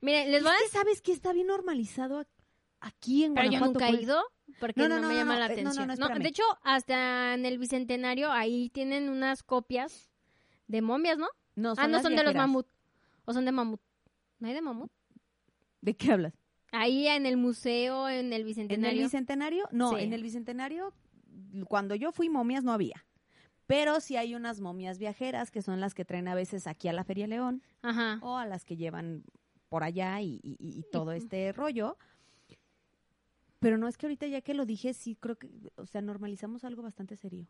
[0.00, 2.24] Miren, les voy a sabes que está bien normalizado
[2.80, 3.72] aquí en Pero yo Guanajuato.
[3.72, 4.02] nunca he pues.
[4.02, 4.22] ido
[4.60, 5.98] porque No, no, no, no, me no, llama no, la eh, no, no, atención.
[5.98, 10.10] no, No, de hecho, hasta en el Bicentenario ahí tienen unas copias
[10.68, 11.28] de momias, ¿no?
[11.56, 12.66] No, ah, no las son de los mamut.
[13.24, 13.80] ¿O son de mamut?
[14.38, 14.90] ¿No hay de mamut?
[15.84, 16.32] ¿De qué hablas?
[16.72, 19.02] Ahí en el museo, en el ¿En el Bicentenario.
[19.02, 19.68] Bicentenario?
[19.70, 20.02] No, Sí.
[20.02, 20.92] en el Bicentenario
[21.68, 23.04] cuando yo fui momias no había.
[23.66, 26.92] Pero sí hay unas momias viajeras que son las que traen a veces aquí a
[26.92, 28.18] la Feria León Ajá.
[28.22, 29.24] o a las que llevan
[29.68, 31.96] por allá y, y- y- y todo este rollo.
[33.60, 36.64] Pero no es que ahorita ya que lo dije, sí creo que, o sea, normalizamos
[36.64, 37.46] algo bastante serio.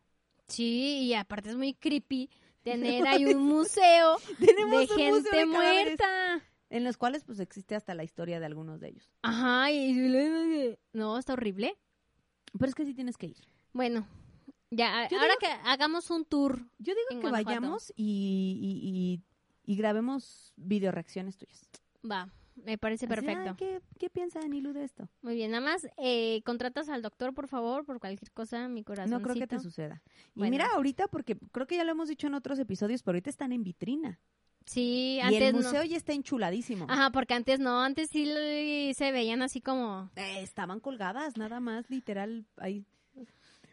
[0.46, 2.30] Sí, y aparte es muy creepy
[2.62, 6.42] tener ahí un museo de un museo gente de muerta.
[6.74, 9.08] En los cuales pues existe hasta la historia de algunos de ellos.
[9.22, 11.76] Ajá, y no, está horrible.
[12.58, 13.36] Pero es que sí tienes que ir.
[13.72, 14.06] Bueno,
[14.70, 16.58] ya, Yo ahora digo- que hagamos un tour.
[16.78, 17.44] Yo digo que Guanajuato.
[17.44, 21.62] vayamos y, y, y- y grabemos video reacciones tuyas.
[22.08, 23.50] Va, me parece perfecto.
[23.50, 25.08] "Ay, ¿qué, ¿Qué piensa Anilu de esto?
[25.22, 29.10] Muy bien, nada más eh, contratas al doctor, por favor, por cualquier cosa, mi corazón.
[29.12, 30.02] No creo que te suceda.
[30.34, 30.50] Y Bueno.
[30.50, 33.52] mira ahorita, porque creo que ya lo hemos dicho en otros episodios, pero ahorita están
[33.52, 34.18] en vitrina.
[34.66, 35.62] Sí, y antes el no.
[35.62, 36.86] museo ya está enchuladísimo.
[36.88, 40.10] Ajá, porque antes no, antes sí se veían así como...
[40.16, 42.84] Eh, estaban colgadas, nada más, literal, ahí.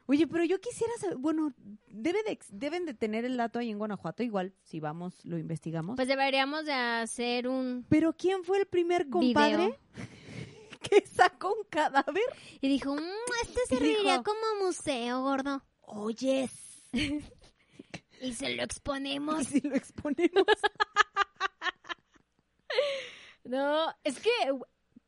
[0.08, 1.54] Oye, pero yo quisiera saber, bueno,
[1.88, 5.96] debe de, deben de tener el dato ahí en Guanajuato, igual, si vamos, lo investigamos.
[5.96, 9.78] Pues deberíamos de hacer un pero ¿quién fue el primer compadre video.
[10.82, 12.24] que sacó un cadáver?
[12.60, 13.00] Y dijo, "Mm,
[13.44, 15.64] este Y serviría dijo- como museo, gordo.
[15.82, 16.52] Oyes.
[18.22, 19.48] Y se lo Y exponemos.
[19.48, 20.46] si lo exponemos.
[23.44, 24.30] No, es que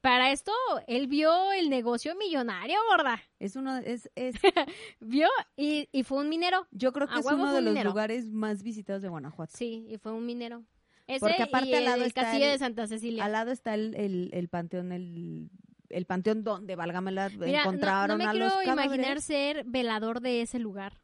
[0.02, 0.52] para esto
[0.88, 3.21] él vio el negocio millonario, gorda.
[3.39, 4.36] Es uno, es, es,
[4.99, 6.67] Vio y, y fue un minero.
[6.71, 7.91] yo creo que A es uno de los minero.
[7.91, 9.56] lugares más visitados de Guanajuato.
[9.56, 10.63] Sí, y fue un minero.
[11.08, 13.23] Ese Porque aparte y al lado el está castillo el- de Santa Cecilia.
[13.23, 15.49] Al lado está el, el, el panteón, el,
[15.89, 20.21] el panteón donde, válgamela, Mira, no- encontraron no, me a quiero los imaginar ser velador
[20.21, 20.97] de ese lugar.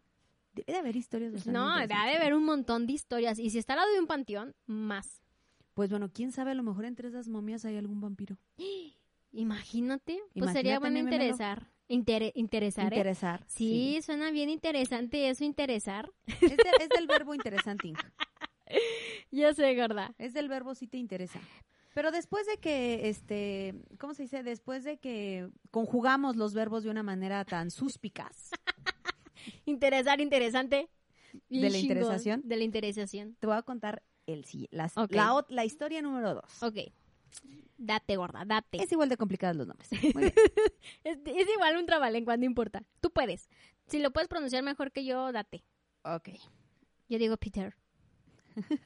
[0.65, 3.39] Debe de haber historias bastante No, debe de haber un montón de historias.
[3.39, 5.21] Y si está al lado de un panteón, más.
[5.73, 8.37] Pues bueno, quién sabe, a lo mejor entre esas momias hay algún vampiro.
[9.31, 10.19] Imagínate.
[10.33, 11.67] Pues sería bueno interesar.
[11.87, 12.97] Intere- interesar, ¿eh?
[12.97, 13.43] Interesar.
[13.47, 16.11] Sí, suena bien interesante eso, interesar.
[16.27, 17.93] Es, de- es del verbo interesanting.
[19.31, 20.13] Ya sé, gorda.
[20.17, 21.39] Es del verbo si te interesa.
[21.93, 24.41] Pero después de que, este, ¿cómo se dice?
[24.43, 28.51] Después de que conjugamos los verbos de una manera tan suspicaz,
[29.65, 30.89] Interesar, interesante.
[31.49, 31.97] y ¿De la chingón.
[31.97, 32.41] interesación?
[32.45, 33.35] De la interesación.
[33.39, 36.63] te voy a contar el sí, las- la, la historia número dos.
[36.63, 36.77] Ok.
[37.77, 38.81] Date, gorda, date.
[38.83, 39.89] Es igual de complicados los nombres.
[40.13, 40.33] Muy bien.
[41.03, 42.83] Es, es igual un trabalengua, no importa.
[42.99, 43.47] Tú puedes.
[43.87, 45.63] Si lo puedes pronunciar mejor que yo, date.
[46.03, 46.29] ok.
[47.07, 47.75] Yo digo Peter.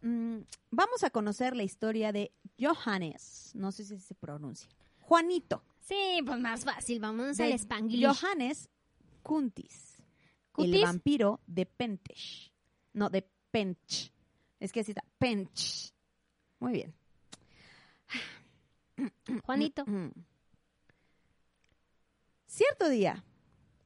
[0.00, 3.50] Mm, vamos a conocer la historia de Johannes.
[3.54, 4.70] No sé si se pronuncia.
[5.00, 5.64] Juanito.
[5.80, 7.00] Sí, pues más fácil.
[7.00, 8.06] Vámonos de al Spanglish.
[8.06, 8.68] Johannes
[9.22, 9.96] Kuntis.
[10.56, 12.52] El vampiro de Pentesh.
[12.94, 14.12] No, de Pench.
[14.58, 15.04] Es que así está.
[15.18, 15.92] Pench.
[16.58, 16.94] Muy bien.
[19.44, 19.84] Juanito.
[19.86, 20.08] Mm.
[22.46, 23.24] Cierto día,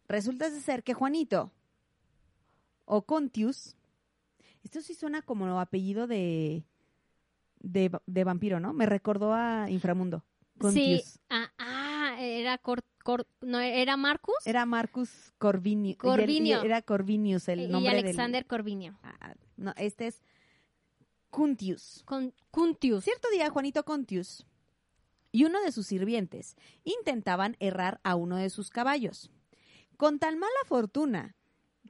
[0.09, 1.53] resulta de ser que Juanito
[2.85, 3.77] o Contius,
[4.63, 6.65] esto sí suena como apellido de,
[7.61, 8.73] de, va- de vampiro, ¿no?
[8.73, 10.25] Me recordó a Inframundo.
[10.55, 10.59] Sí.
[10.59, 11.19] Contius.
[11.29, 15.97] Ah, ah, era Cor, Cor- no, era Marcus Era Marcus Corvinio.
[15.99, 16.63] Corvinio.
[16.63, 18.93] Era Corvinius el y nombre Alexander Corvinio.
[19.03, 19.13] del...
[19.21, 20.23] Ah, no, este es
[21.31, 22.03] Cuntius.
[22.05, 23.05] Con Cuntius.
[23.05, 24.47] Cierto día, Juanito Contius
[25.31, 29.31] y uno de sus sirvientes intentaban errar a uno de sus caballos.
[29.97, 31.37] Con tan mala fortuna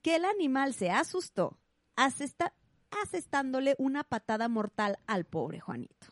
[0.03, 1.59] que el animal se asustó,
[1.96, 2.55] asesta-
[3.03, 6.09] asestándole una patada mortal al pobre Juanito.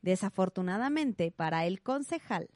[0.00, 2.48] Desafortunadamente para el concejal,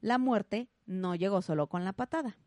[0.00, 2.38] la muerte no llegó solo con la patada.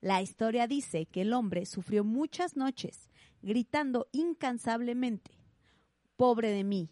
[0.00, 3.10] La historia dice que el hombre sufrió muchas noches
[3.42, 5.32] gritando incansablemente,
[6.16, 6.90] pobre de mí,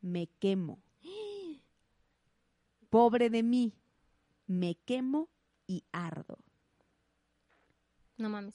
[0.00, 0.82] me quemo.
[2.88, 3.74] Pobre de mí,
[4.46, 5.28] me quemo
[5.66, 6.38] y ardo.
[8.16, 8.54] No mames.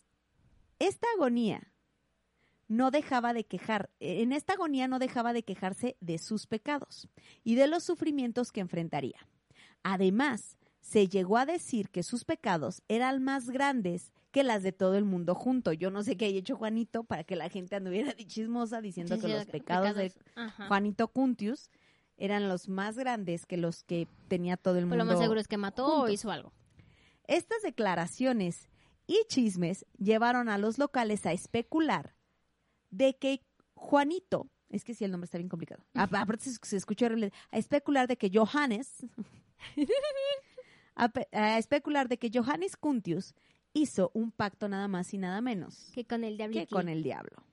[0.79, 1.71] Esta agonía
[2.67, 7.09] no dejaba de quejar, en esta agonía no dejaba de quejarse de sus pecados
[7.43, 9.27] y de los sufrimientos que enfrentaría.
[9.83, 14.95] Además, se llegó a decir que sus pecados eran más grandes que las de todo
[14.95, 15.73] el mundo junto.
[15.73, 19.15] Yo no sé qué haya hecho Juanito para que la gente anduviera de chismosa diciendo
[19.15, 20.67] Sí, que sí, los pecados de Ajá.
[20.67, 21.69] Juanito Cuntius
[22.17, 24.97] eran los más grandes que los que tenía todo el mundo.
[24.97, 26.53] lo más seguro es que mató o hizo algo.
[27.27, 28.69] Estas declaraciones
[29.07, 32.15] y chismes llevaron a los locales a especular
[32.89, 33.41] de que
[33.73, 38.17] Juanito, es que sí, el nombre está bien complicado, aparte se, horrible, a especular de
[38.17, 39.05] que Johannes,
[40.95, 43.33] a, pe- a especular de que Johannes Cuntius
[43.73, 46.59] hizo un pacto nada más y nada menos Que con el diablo.
[46.59, 47.43] que con el diablo.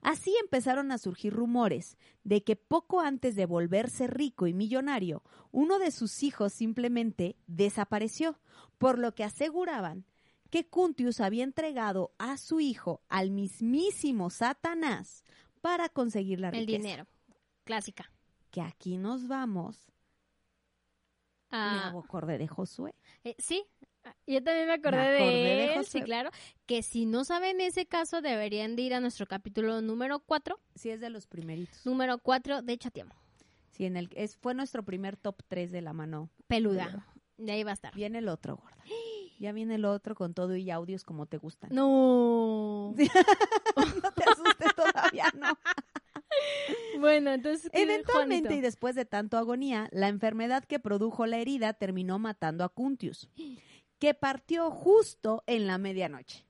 [0.00, 5.78] Así empezaron a surgir rumores de que poco antes de volverse rico y millonario, uno
[5.80, 8.38] de sus hijos simplemente desapareció,
[8.78, 10.04] por lo que aseguraban
[10.50, 15.24] que Cuntius había entregado a su hijo al mismísimo Satanás
[15.60, 16.78] para conseguir la El riqueza.
[16.78, 17.06] dinero.
[17.64, 18.10] Clásica.
[18.52, 19.88] Que aquí nos vamos.
[21.50, 22.94] Ah, Me acordé de Josué.
[23.24, 23.64] eh, sí,
[24.04, 26.00] ah, yo también me acordé, Me acordé de, de él, Josué.
[26.00, 26.30] sí, claro.
[26.66, 30.90] Que si no saben ese caso, deberían de ir a nuestro capítulo número 4, Sí,
[30.90, 31.84] es de los primeritos.
[31.86, 33.14] número 4 de Chateamo.
[33.70, 36.30] Sí, en el, es, fue nuestro primer top 3 de la mano.
[36.48, 37.06] Peluda.
[37.36, 37.94] De ahí va a estar.
[37.94, 38.76] Viene el otro, gorda.
[39.40, 41.70] Ya viene el otro con todo y audios como te gustan.
[41.72, 42.92] No.
[44.02, 45.56] no te asustes todavía, no.
[46.98, 47.70] Bueno, entonces.
[47.72, 48.66] ¿qué, Eventualmente y Juanito?
[48.66, 53.28] después de tanto agonía, la enfermedad que produjo la herida terminó matando a Cuntius,
[53.98, 56.44] que partió justo en la medianoche.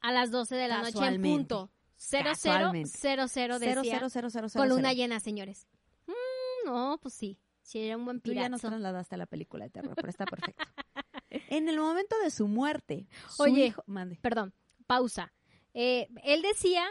[0.00, 1.70] A las 12 de la noche en punto.
[1.96, 2.88] 0000 Casualmente.
[2.90, 3.00] decía.
[3.00, 4.96] Cero, cero, cero, cero, cero, Con luna cero.
[4.96, 5.66] llena, señores.
[6.06, 7.38] Mm, no, pues sí.
[7.60, 10.24] Sí, era un buen Tú ya nos trasladaste a la película de terror, pero está
[10.24, 10.64] perfecto.
[11.50, 13.66] En el momento de su muerte, su Oye.
[13.66, 14.18] hijo- mande.
[14.22, 14.54] Perdón,
[14.86, 15.34] pausa.
[15.74, 16.84] Eh, él decía,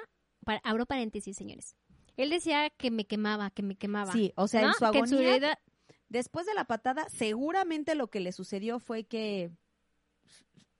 [0.45, 1.75] pa- abro paréntesis, señores.
[2.17, 4.12] Él decía que me quemaba, que me quemaba.
[4.12, 4.67] Sí, o sea, ¿no?
[4.69, 5.60] en su Que en su agonía, herida-
[6.10, 9.51] después de la patada, seguramente lo que le sucedió fue que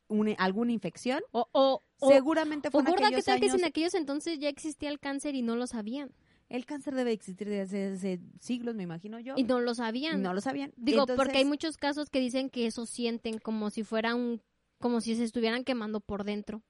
[0.08, 1.22] una- alguna infección.
[1.32, 3.60] o, o, o, seguramente fue o en gorda, ¿qué aquellos tal que años.
[3.60, 6.12] en aquellos entonces ya existía el cáncer y no lo sabían?
[6.50, 9.34] El cáncer debe existir desde hace siglos, me imagino yo.
[9.36, 10.22] Y no lo sabían.
[10.22, 10.74] no lo sabían.
[10.78, 14.42] Digo, porque hay muchos casos que dicen que eso sienten como si fuera un,
[14.80, 16.64] como si se estuvieran quemando por dentro.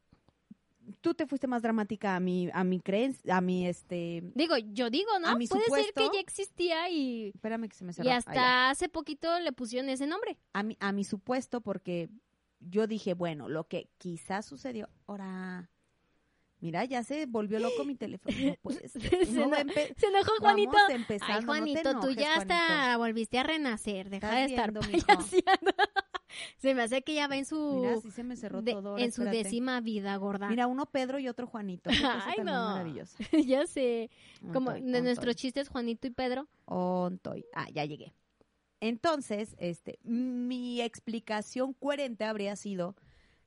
[1.01, 4.23] Tú te fuiste más dramática a mi, a mi creencia, a mi este.
[4.35, 5.27] Digo, yo digo, ¿no?
[5.27, 8.07] A mi Puede ser que supuesto- ya existía y, Espérame que se me cerró.
[8.07, 10.37] y hasta hace poquito le pusieron ese nombre.
[10.53, 12.09] a mi, a mi supuesto, porque
[12.59, 14.89] yo dije, bueno, lo que quizás sucedió.
[15.07, 15.69] Ahora.
[16.59, 18.35] Mira, ya se volvió loco mi teléfono.
[18.63, 18.89] No ser.
[18.89, 20.75] Se No, no- Se enojó Juanito.
[21.21, 22.53] Ay, no Juanito, tú enojes, ya Juanito.
[22.55, 24.09] hasta volviste a renacer.
[24.09, 25.05] Deja de estar viendo.
[26.57, 28.89] Se me hace que ya va en su, Mira, sí se me cerró de- todo.
[28.91, 29.43] ahora, en su espérate.
[29.43, 30.49] décima vida, gorda.
[30.49, 31.89] Mira, uno Pedro y otro Juanito.
[31.89, 32.51] Qué cosa Ay, tan no.
[32.69, 33.17] maravillosa.
[33.45, 34.09] ya sé.
[34.53, 36.47] Como de nuestros chistes, Juanito y Pedro.
[36.65, 37.45] ontoy.
[37.53, 38.13] Ah, ya llegué.
[38.79, 42.95] Entonces, este, mi explicación coherente habría sido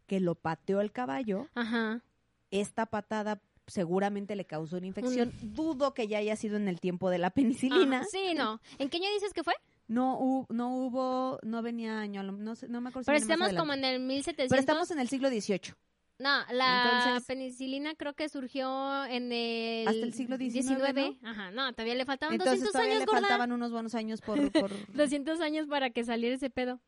[0.07, 1.47] que lo pateó el caballo.
[1.55, 2.03] Ajá.
[2.51, 5.33] Esta patada seguramente le causó una infección.
[5.41, 8.03] Dudo que ya haya sido en el tiempo de la penicilina.
[8.11, 8.61] Sí, no.
[8.79, 9.55] ¿En qué año dices que fue?
[9.91, 13.05] No, hu- no hubo, no venía año, no, sé- no me acuerdo.
[13.05, 14.49] si Pero más estamos como en el 1700.
[14.49, 15.75] Pero estamos en el siglo XVIII.
[16.21, 19.89] No, la Entonces- penicilina creo que surgió en el...
[19.89, 23.21] Hasta el siglo XIX, Ajá, no, todavía le faltaban Entonces 200 todavía años, le gorda.
[23.23, 26.81] faltaban unos buenos años por, por, 200 años para que saliera ese pedo.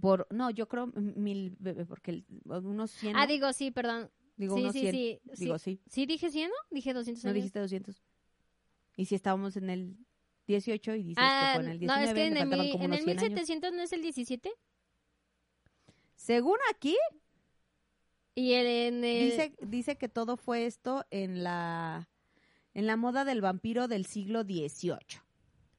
[0.00, 1.56] por no, yo creo mil,
[1.88, 3.26] porque el- unos 100, Ah, ¿no?
[3.28, 4.10] digo, sí, perdón.
[4.36, 6.54] digo sí, unos sí, 100, sí, digo sí, ¿Sí dije 100, no?
[6.72, 7.34] Dije 200 no años.
[7.36, 8.02] dijiste 200.
[8.96, 9.96] Y si estábamos en el
[10.46, 12.90] 18 y dices ah, que en el no, 19, es que en el, como en
[12.90, 13.22] unos el 100 años.
[13.30, 14.52] 1700 no es el 17.
[16.14, 16.96] Según aquí,
[18.34, 19.30] Y el, en el...
[19.30, 22.08] dice, dice que todo fue esto en la
[22.74, 24.98] en la moda del vampiro del siglo XVIII.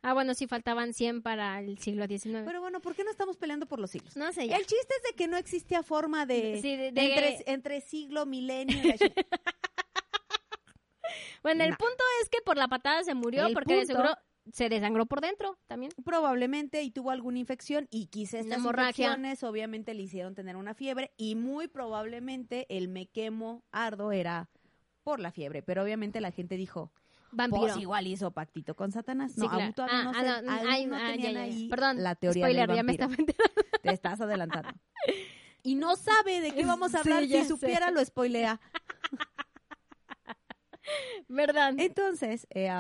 [0.02, 2.44] Ah, bueno, sí, faltaban 100 para el siglo XIX.
[2.46, 4.16] Pero bueno, ¿por qué no estamos peleando por los siglos?
[4.16, 4.56] no sé, ya.
[4.58, 8.26] El chiste es de que no existía forma de, Sí, de- de- entre, entre siglo,
[8.26, 8.76] milenio.
[11.44, 11.78] Bueno, el No.
[11.78, 14.18] punto es que por la patada se murió El porque de punto- seguro
[14.54, 15.92] se desangró por dentro también.
[16.06, 20.74] probablemente y tuvo alguna infección y quizá Una estas infecciones obviamente le hicieron tener una
[20.74, 24.50] fiebre y muy probablemente el me quemo ardo era
[25.04, 26.92] por la fiebre, pero obviamente la gente dijo,
[27.32, 27.62] Vampiro.
[27.62, 29.34] pues igual hizo pactito con Satanás.
[29.34, 29.64] Sí, No, claro.
[29.66, 31.46] aún todavía Ah, no ah, no, aún ay, no ah, ya, tenían ya, ya.
[31.46, 33.16] ahí Perdón, la teoría spoiler, del ya me estaba.
[33.84, 34.70] Te estás adelantando.
[35.64, 37.92] Y no sabe de qué vamos a hablar, Sí, si supiera sé.
[37.94, 38.60] lo spoilea.
[41.28, 41.74] ¿Verdad?
[41.78, 42.72] Entonces, eh,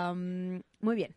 [0.80, 1.14] muy bien.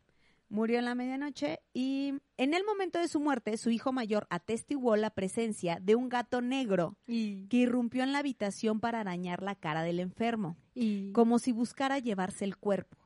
[0.51, 4.97] Murió en la medianoche y en el momento de su muerte, su hijo mayor atestiguó
[4.97, 9.55] la presencia de un gato negro Y, que irrumpió en la habitación para arañar la
[9.55, 12.99] cara del enfermo, y- como si buscara llevarse el cuerpo.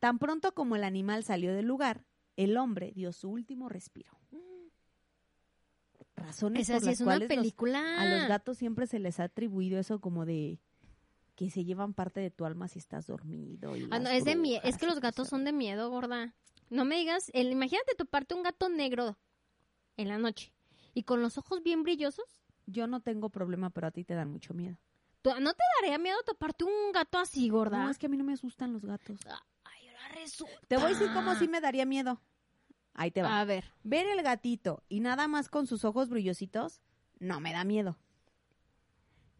[0.00, 2.04] Tan pronto como el animal salió del lugar,
[2.36, 4.12] el hombre dio su último respiro.
[6.14, 8.00] Razones Esa por sí las es una cuales los- película.
[8.00, 10.58] a los gatos siempre se les ha atribuido eso como de
[11.34, 13.76] que se llevan parte de tu alma si estás dormido.
[13.76, 14.62] y Ah, no, es de miedo.
[14.64, 16.34] Es que los gatos son de miedo, gorda.
[16.70, 19.16] No me digas, el, imagínate toparte un gato negro
[19.96, 20.52] en la noche
[20.94, 22.42] y con los ojos bien brillosos.
[22.66, 24.76] Yo no tengo problema, pero a ti te dan mucho miedo.
[25.22, 27.84] ¿tú- ¿No te daría miedo toparte un gato así, gorda?
[27.84, 29.20] No, es que a mí no me asustan los gatos.
[29.64, 30.54] Ay, ahora resulta.
[30.68, 32.20] Te voy a decir cómo sí me daría miedo.
[32.94, 33.40] Ahí te va.
[33.40, 33.64] A ver.
[33.84, 36.80] Ver el gatito y nada más con sus ojos brillositos,
[37.18, 37.98] no me da miedo.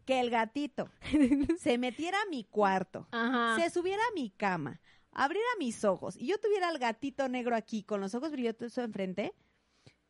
[0.05, 0.89] que el gatito
[1.59, 3.57] se metiera a mi cuarto, Ajá.
[3.61, 4.79] se subiera a mi cama,
[5.17, 9.33] abriera mis ojos y yo tuviera al gatito negro aquí con los ojos brillosos enfrente,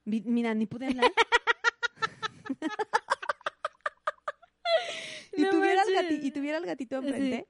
[0.05, 1.11] mi- mira, ni pude hablar.
[5.35, 6.19] y, No tuviera al manches.
[6.19, 7.47] gati- y tuviera al gatito enfrente.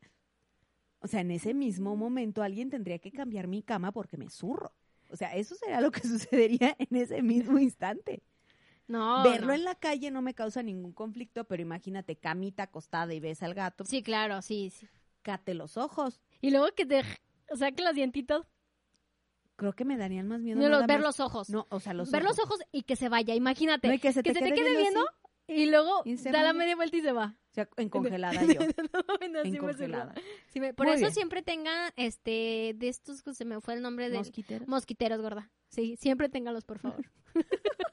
[0.99, 4.73] O sea, en ese mismo momento alguien tendría que cambiar mi cama porque me zurro.
[5.09, 8.21] O sea, eso sería lo que sucedería en ese mismo instante.
[8.87, 9.23] No.
[9.23, 9.53] Verlo no.
[9.53, 13.53] en la calle no me causa ningún conflicto, pero imagínate camita acostada y ves al
[13.53, 14.87] gato, Sí, claro, sí, sí.
[15.21, 16.21] cate los ojos.
[16.41, 17.03] Y luego que te
[17.55, 18.45] saque los dientitos.
[19.55, 20.59] Creo que me darían más miedo.
[20.59, 21.49] No, los- ver más- los ojos.
[21.49, 22.37] No, o sea, los ver ojos.
[22.37, 23.33] los ojos y que se vaya.
[23.33, 23.87] Imagínate.
[23.87, 25.05] No, que se te, que se te quede quede viendo
[25.47, 27.35] y luego Y da la media vuelta y se va.
[27.49, 28.59] O sea, en congelada yo.
[28.61, 30.13] no, no, sí en me congelada.
[30.13, 30.27] zurró.
[30.49, 31.13] Sí me- por Muy eso bien.
[31.13, 34.65] siempre tengan este de estos que se me fue el nombre de Mosquitero.
[34.67, 35.49] mosquiteros, gorda.
[35.69, 37.03] Sí, siempre ténganlos, por favor.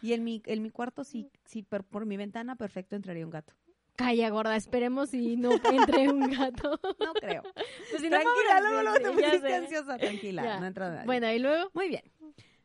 [0.00, 3.30] Y en mi, en mi cuarto sí, sí, por, por mi ventana perfecto entraría un
[3.32, 3.52] gato.
[3.98, 6.78] Calla, gorda, esperemos y no entre un gato.
[7.00, 7.42] No creo.
[7.90, 10.44] Pues si no, tranquila, luego, luego te pusiste ansiosa, tranquila.
[10.44, 10.60] Ya.
[10.60, 11.06] No entra nadie.
[11.06, 12.04] Bueno, y luego Muy bien.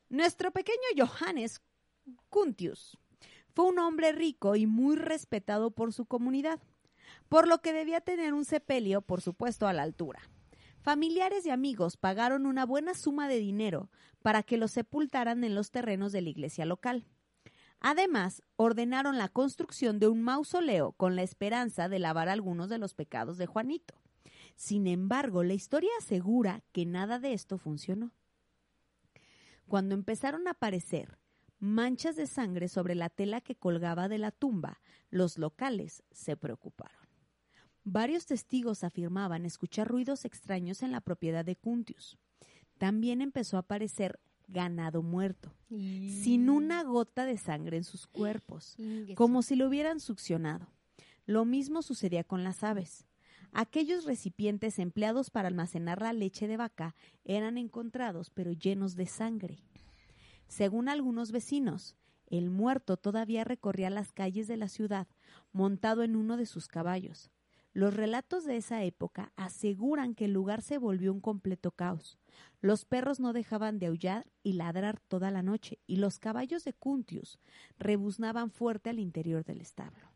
[0.09, 1.59] Nuestro pequeño Johannes
[2.29, 2.99] Cuntius
[3.55, 6.59] fue un hombre rico y muy respetado por su comunidad,
[7.29, 10.21] por lo que debía tener un sepelio, por supuesto, a la altura.
[10.81, 13.89] Familiares y amigos pagaron una buena suma de dinero
[14.21, 17.07] para que lo sepultaran en los terrenos de la iglesia local.
[17.85, 22.93] Además, ordenaron la construcción de un mausoleo con la esperanza de lavar algunos de los
[22.93, 23.93] pecados de Juanito.
[24.55, 28.13] Sin embargo, la historia asegura que nada de esto funcionó.
[29.67, 31.19] Cuando empezaron a aparecer
[31.59, 34.79] manchas de sangre sobre la tela que colgaba de la tumba,
[35.09, 37.03] los locales se preocuparon.
[37.83, 42.17] Varios testigos afirmaban escuchar ruidos extraños en la propiedad de Cuntius.
[42.77, 48.75] También empezó a aparecer ganado muerto, sin una gota de sangre en sus cuerpos,
[49.15, 50.67] como si lo hubieran succionado.
[51.25, 53.05] Lo mismo sucedía con las aves.
[53.53, 59.59] Aquellos recipientes empleados para almacenar la leche de vaca eran encontrados pero llenos de sangre.
[60.47, 61.95] Según algunos vecinos,
[62.27, 65.07] el muerto todavía recorría las calles de la ciudad
[65.51, 67.29] montado en uno de sus caballos.
[67.73, 72.19] Los relatos de esa época aseguran que el lugar se volvió un completo caos.
[72.61, 76.73] Los perros no dejaban de aullar y ladrar toda la noche, y los caballos de
[76.73, 77.39] Cuntius
[77.79, 80.13] rebuznaban fuerte al interior del establo.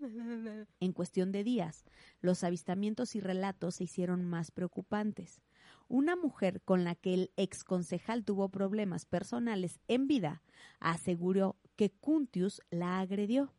[0.80, 1.84] En cuestión de días,
[2.22, 5.42] los avistamientos y relatos se hicieron más preocupantes.
[5.86, 10.42] Una mujer con la que el ex concejal tuvo problemas personales en vida
[10.78, 13.52] aseguró que Cuntius la agredió.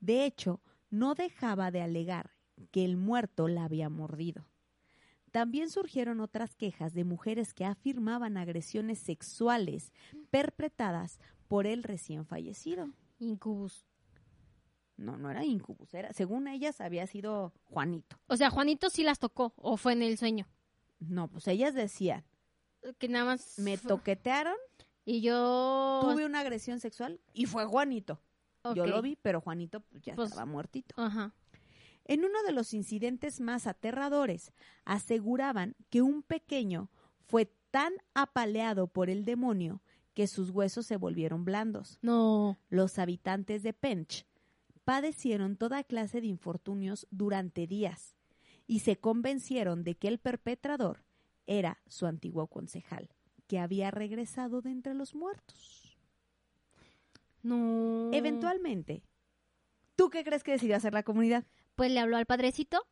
[0.00, 2.37] De hecho, no dejaba de alegar
[2.70, 4.46] que el muerto la había mordido.
[5.30, 9.92] También surgieron otras quejas de mujeres que afirmaban agresiones sexuales
[10.30, 12.88] perpetradas por el recién fallecido.
[13.18, 13.84] Incubus.
[14.96, 18.18] No, no era incubus, era, según ellas había sido Juanito.
[18.26, 20.46] O sea, Juanito sí las tocó o fue en el sueño.
[20.98, 22.24] No, pues ellas decían,
[22.98, 24.56] Que nada más me toquetearon,
[25.04, 28.20] y yo tuve una agresión sexual y fue Juanito.
[28.74, 30.94] Yo lo vi, pero Juanito pues, ya Pues- estaba muertito.
[31.00, 31.32] Ajá.
[32.08, 34.52] En uno de los incidentes más aterradores,
[34.84, 36.90] aseguraban que un pequeño
[37.26, 39.82] fue tan apaleado por el demonio
[40.14, 41.98] que sus huesos se volvieron blandos.
[42.00, 42.58] No.
[42.70, 44.26] Los habitantes de Pench
[44.84, 48.16] padecieron toda clase de infortunios durante días
[48.66, 51.04] y se convencieron de que el perpetrador
[51.46, 53.10] era su antiguo concejal,
[53.46, 55.98] que había regresado de entre los muertos.
[57.42, 58.10] No.
[58.14, 59.02] Eventualmente,
[59.94, 61.44] ¿tú qué crees que decidió hacer la comunidad?
[61.78, 62.84] Pues le habló al padrecito,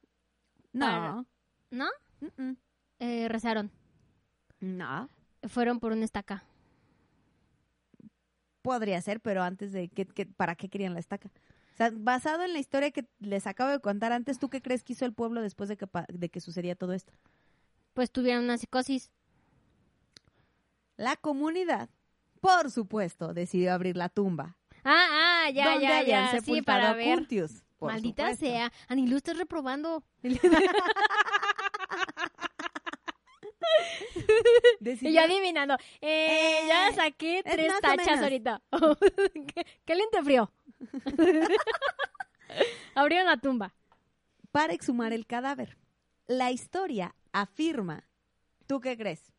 [0.79, 1.27] Para- No.
[1.73, 2.57] ¿no?
[3.01, 3.73] Eh, rezaron.
[4.61, 5.11] No.
[5.49, 6.45] Fueron por una estaca.
[8.63, 11.29] Podría ser, pero antes de que, que- ¿para qué querían la estaca?
[11.75, 14.85] O sea, basado en la historia que les acabo de contar antes, ¿tú qué crees
[14.85, 17.13] que hizo el pueblo después de que, de que sucedía todo esto?
[17.93, 19.11] Pues tuvieron una psicosis.
[20.97, 21.91] La comunidad,
[22.41, 24.57] por supuesto, decidió abrir la tumba.
[24.85, 26.41] Ah, ah, ya, donde ya, ya.
[26.41, 27.19] Sí, para ver.
[27.19, 28.47] Cuntius, por Maldita supuesto.
[28.47, 28.73] sea.
[28.89, 30.05] Anilú, estás reprobando.
[34.81, 35.75] Y yo adivinando.
[36.01, 38.63] Eh, Eh, ya saqué es tres tachas ahorita.
[39.55, 40.53] ¿Qué- ¿Caliente frío?
[42.95, 43.75] Abrieron la tumba.
[44.53, 45.77] para exhumar el cadáver.
[46.27, 48.09] La historia afirma,
[48.67, 49.31] ¿tú qué crees?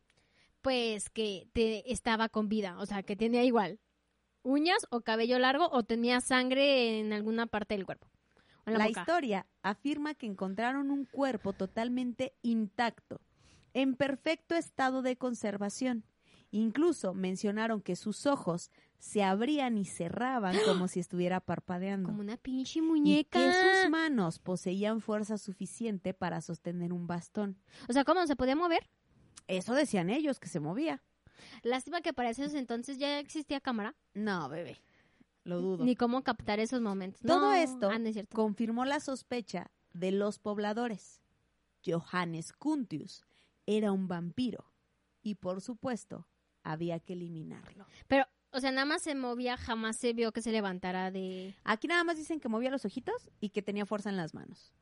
[0.62, 2.76] Pues que te estaba con vida.
[2.78, 3.80] O sea, que tenía igual
[4.44, 8.06] uñas o cabello largo o tenía sangre en alguna parte del cuerpo.
[8.68, 13.20] La, historia afirma que encontraron un cuerpo totalmente intacto,
[13.74, 16.04] en perfecto estado de conservación.
[16.50, 22.08] Incluso mencionaron que sus ojos se abrían y cerraban como si estuviera parpadeando.
[22.08, 23.38] Como una pinche Y muñeca.
[23.38, 27.58] que sus manos poseían fuerza suficiente para sostener un bastón.
[27.88, 28.88] O sea, ¿cómo se podía mover?
[29.46, 31.02] Eso decían ellos, que se movía.
[31.62, 33.94] Lástima que para esos entonces ya existía cámara.
[34.14, 34.78] No, bebé.
[35.48, 35.84] Lo dudo.
[35.84, 37.22] Ni cómo captar esos momentos.
[37.22, 38.36] Todo No, esto ah, no es cierto.
[38.36, 41.22] confirmó la sospecha de los pobladores.
[41.84, 43.24] Johannes Kuntius
[43.64, 44.70] era un vampiro
[45.22, 46.26] y por supuesto
[46.62, 47.86] había que eliminarlo.
[48.08, 51.54] Pero, o sea, nada más se movía, jamás se vio que se levantara de...
[51.64, 54.74] Aquí nada más dicen que movía los ojitos y que tenía fuerza en las manos.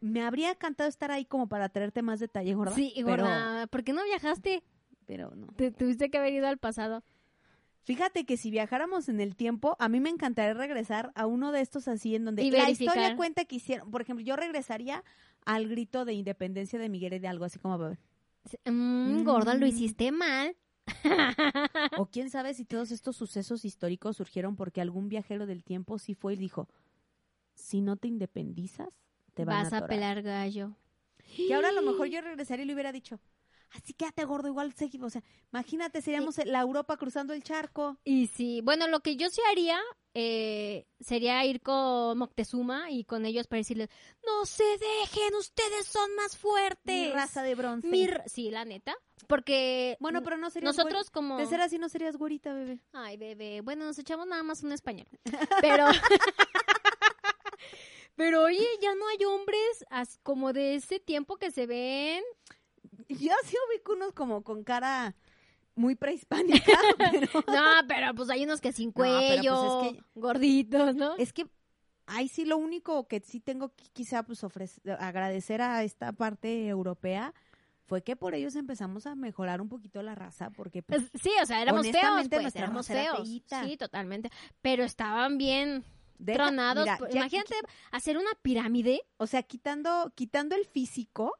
[0.00, 2.74] Me habría encantado estar ahí como para traerte más detalle, gorda.
[2.74, 4.64] Sí, pero, gorda, ¿por qué no viajaste?
[5.10, 5.48] pero no.
[5.56, 7.02] Te tuviste que haber ido al pasado.
[7.82, 11.60] Fíjate que si viajáramos en el tiempo, a mí me encantaría regresar a uno de
[11.60, 12.96] estos así en donde Y la verificar.
[12.96, 15.02] historia cuenta que hicieron, por ejemplo, yo regresaría
[15.44, 17.96] al grito de independencia de Miguel Hidalgo, así como.
[18.66, 19.68] Mm, gorda, lo Mm.
[19.68, 20.56] hiciste mal.
[21.98, 26.14] O quién sabe si todos estos sucesos históricos surgieron porque algún viajero del tiempo sí
[26.14, 26.68] fue y dijo,
[27.54, 28.88] si no te independizas,
[29.34, 29.88] te van Vas a a atorar".
[29.88, 30.72] pelar gallo.
[31.46, 33.20] Que ahora a lo mejor yo regresaría y le hubiera dicho,
[33.70, 35.08] así quédate gordo, igual seguimos.
[35.08, 37.98] O sea, imagínate, seríamos la Europa cruzando el charco.
[38.04, 39.80] Y sí, bueno, lo que yo sí haría
[40.14, 43.90] eh, sería ir con Moctezuma y con ellos para decirles,
[44.26, 47.08] no se dejen, ustedes son más fuertes.
[47.08, 47.88] Mi raza de bronce.
[47.88, 48.96] Mi sí, la neta.
[49.28, 51.38] Porque Bueno, pero no serías nosotros como...
[51.38, 52.80] De ser así no serías güerita, bebé.
[52.92, 53.60] Ay, bebé.
[53.60, 55.06] Bueno, nos echamos nada más un español.
[55.60, 55.86] Pero.
[58.16, 59.86] Pero oye, ya no hay hombres
[60.22, 62.22] como de ese tiempo que se ven.
[63.08, 65.14] Yo sí ubico unos como con cara
[65.74, 70.94] muy prehispánica, pero No, pero pues hay unos que sin pues, cuello, es que- gorditos,
[70.96, 71.16] ¿no?
[71.16, 71.46] es que
[72.06, 76.66] ahí sí lo único que sí tengo que quizá pues ofrecer, agradecer a esta parte
[76.66, 77.32] europea
[77.86, 81.46] fue que por ellos empezamos a mejorar un poquito la raza, porque pues, sí, o
[81.46, 83.28] sea, éramos feos, pues, éramos feos.
[83.28, 84.30] Sí, totalmente.
[84.62, 85.84] Pero estaban bien
[86.18, 86.84] deja- tronados.
[86.84, 87.54] mira, pues, Imagínate
[87.90, 89.02] hacer una pirámide.
[89.16, 91.32] o sea, quitando quitando el físico,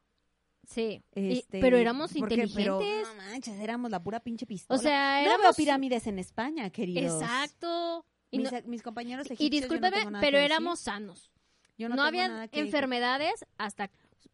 [0.68, 1.02] Sí.
[1.14, 3.08] y- este, pero éramos pero, inteligentes.
[3.08, 4.78] no manches, éramos la pura pinche pistola.
[4.78, 5.56] o sea, no veo éramos.
[5.56, 7.20] pirámides en España, queridos.
[7.22, 8.04] Exacto.
[8.30, 11.32] Y, Mis, no- mis compañeros y egipcios, yo no discúlpame, tengo nada pero éramos sanos.
[11.76, 13.90] Yo no, había que enfermedades hasta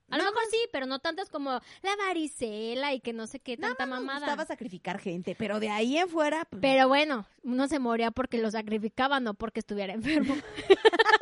[0.09, 3.57] a lo mejor sí, pero no tantas como la varicela y que no sé qué
[3.57, 4.19] tanta Nos mamada.
[4.21, 8.39] gustaba sacrificar gente, pero de ahí en fuera, pues, Pero bueno, uno se moría porque
[8.39, 10.37] lo sacrificaba, no porque estuviera enfermo.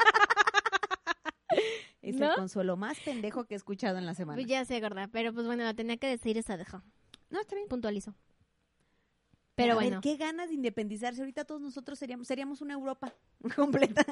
[2.31, 4.37] el consuelo más pendejo que he escuchado en la semana.
[4.37, 6.83] Pues ya sé, gorda, pero pues bueno, la tenía que decir esa dejó.
[7.31, 7.69] No, está bien.
[7.69, 8.15] Puntualizo.
[9.57, 11.21] Pero A ver, bueno, qué ganas de independizarse.
[11.21, 13.15] Ahorita todos nosotros seríamos, seríamos una Europa
[13.57, 14.05] completa.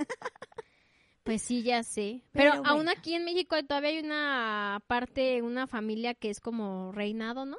[1.24, 2.22] pues sí, ya sé.
[2.32, 2.90] Pero Pero, aún bueno.
[2.96, 7.58] aquí en México todavía hay una parte, una familia que es como reinado, ¿no?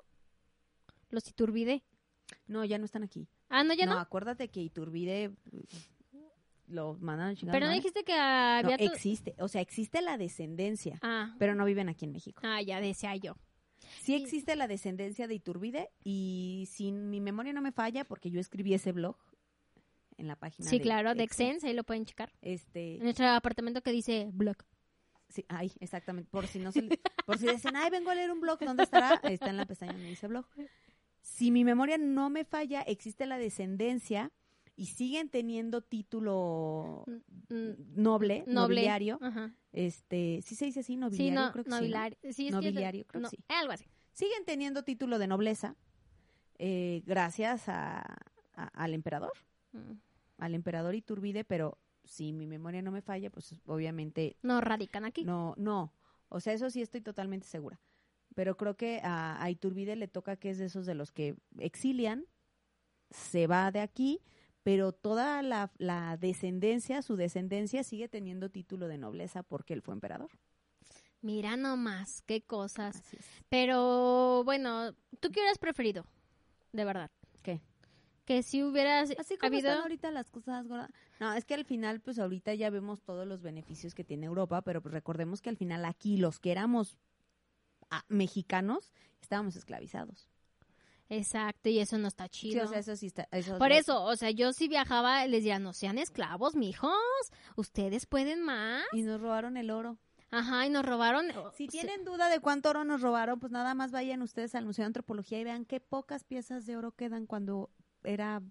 [1.10, 1.84] Los Iturbide.
[2.48, 3.28] No, ya no están aquí.
[3.50, 4.00] Ah, no, ya no, no.
[4.00, 5.32] acuérdate que Iturbide
[6.68, 7.54] lo mandan a chingar.
[7.54, 8.78] Pero no dijiste que No, había...
[8.78, 12.42] to- existe, o sea, existe la descendencia, Ah, pero no viven aquí en México.
[12.46, 13.36] ah, ya decía yo.
[14.02, 18.40] Sí existe la descendencia de Iturbide y sin mi memoria no me falla porque yo
[18.40, 19.18] escribí ese blog
[20.18, 21.48] en la página Sí, de claro, de Exen.
[21.48, 22.32] Exens, ahí lo pueden checar.
[22.42, 24.56] Este, En nuestro apartamento que dice blog.
[25.30, 26.30] Sí, ay, exactamente.
[26.32, 28.84] Por si no se, le- por si decían, ay, vengo a leer un blog, ¿dónde
[28.84, 29.20] estará?
[29.24, 30.46] Está en la pestaña donde dice blog.
[31.22, 34.32] Si mi memoria no me falla, existe la descendencia
[34.76, 37.04] y siguen teniendo título
[37.50, 38.54] Mm, noble, Noble.
[38.54, 39.20] nobiliario.
[39.22, 39.54] Ajá.
[39.72, 41.82] Este, sí se dice así, Sí, nobiliario, no, creo que sí, ¿no?
[41.82, 42.18] nobiliario.
[42.22, 43.38] Sí, es que creo que sí.
[43.50, 43.86] Algo así.
[44.12, 45.76] Siguen teniendo título de nobleza
[46.60, 48.00] eh, gracias a,
[48.56, 49.34] a- al emperador,
[49.74, 49.94] Mm.
[50.38, 55.24] al emperador Iturbide, pero si mi memoria no me falla, pues obviamente No radican aquí.
[55.24, 55.94] No, no.
[56.30, 57.80] O sea, eso sí estoy totalmente segura.
[58.36, 61.36] Pero creo que a, a Iturbide le toca que es de esos de los que
[61.60, 62.26] exilian,
[63.12, 64.22] se va de aquí,
[64.64, 69.94] pero toda la, la descendencia, su descendencia sigue teniendo título de nobleza porque él fue
[69.94, 70.32] emperador.
[71.22, 73.02] Mira nomás, qué cosas.
[73.48, 76.06] Pero bueno, ¿tú qué hubieras preferido?
[76.74, 77.12] De verdad.
[77.42, 77.62] ¿Qué?
[78.26, 79.70] Que si hubieras Así como habido...
[79.70, 80.90] están ahorita las cosas, gorda.
[81.22, 84.62] No, es que al final, pues ahorita ya vemos todos los beneficios que tiene Europa,
[84.64, 86.98] pero pues recordemos que al final aquí los que éramos
[87.90, 88.92] ah, mexicanos
[89.22, 90.28] estábamos esclavizados.
[91.10, 92.66] Exacto, y eso no está Sí, chido.
[92.66, 93.28] o sea, eso sí está.
[93.32, 96.92] Eso Por eso, o sea, yo si viajaba les diría, no sean esclavos, mijos,
[97.56, 98.84] ustedes pueden más.
[98.94, 99.98] Y nos robaron el oro.
[100.32, 101.28] Ajá, y nos robaron.
[101.56, 104.82] Si tienen duda de cuánto oro nos robaron, pues nada más vayan ustedes al Museo
[104.84, 107.70] de Antropología y vean qué pocas piezas de oro quedan cuando
[108.04, 108.42] era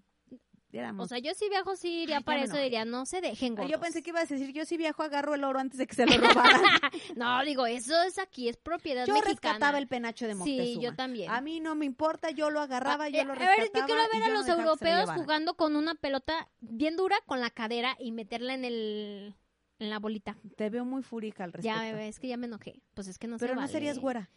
[0.97, 3.55] O sea, yo si viajo sí iría Ay, para eso, diría, no se dejen Ay,
[3.57, 3.71] gordos.
[3.71, 5.93] yo pensé que ibas a decir, yo si viajo agarro el oro antes de que
[5.95, 6.61] se lo robaran.
[7.15, 9.33] No, digo, eso es aquí, es propiedad yo mexicana.
[9.53, 10.63] rescataba el penacho de Moctezuma.
[10.65, 11.29] Sí, yo también.
[11.31, 13.57] A mí no me importa, yo lo agarraba, yo Eh, lo a rescataba.
[13.63, 17.17] ver, yo quiero ver a yo no los europeos jugando con una pelota bien dura
[17.25, 19.35] con la cadera y meterla en el
[19.79, 20.37] en la bolita.
[20.55, 21.77] Te veo muy fúrica al respecto.
[21.77, 22.81] Ya, bebé, es que ya me enojé.
[22.93, 23.71] Pues es que no se Pero no vale.
[23.73, 24.29] serías güera.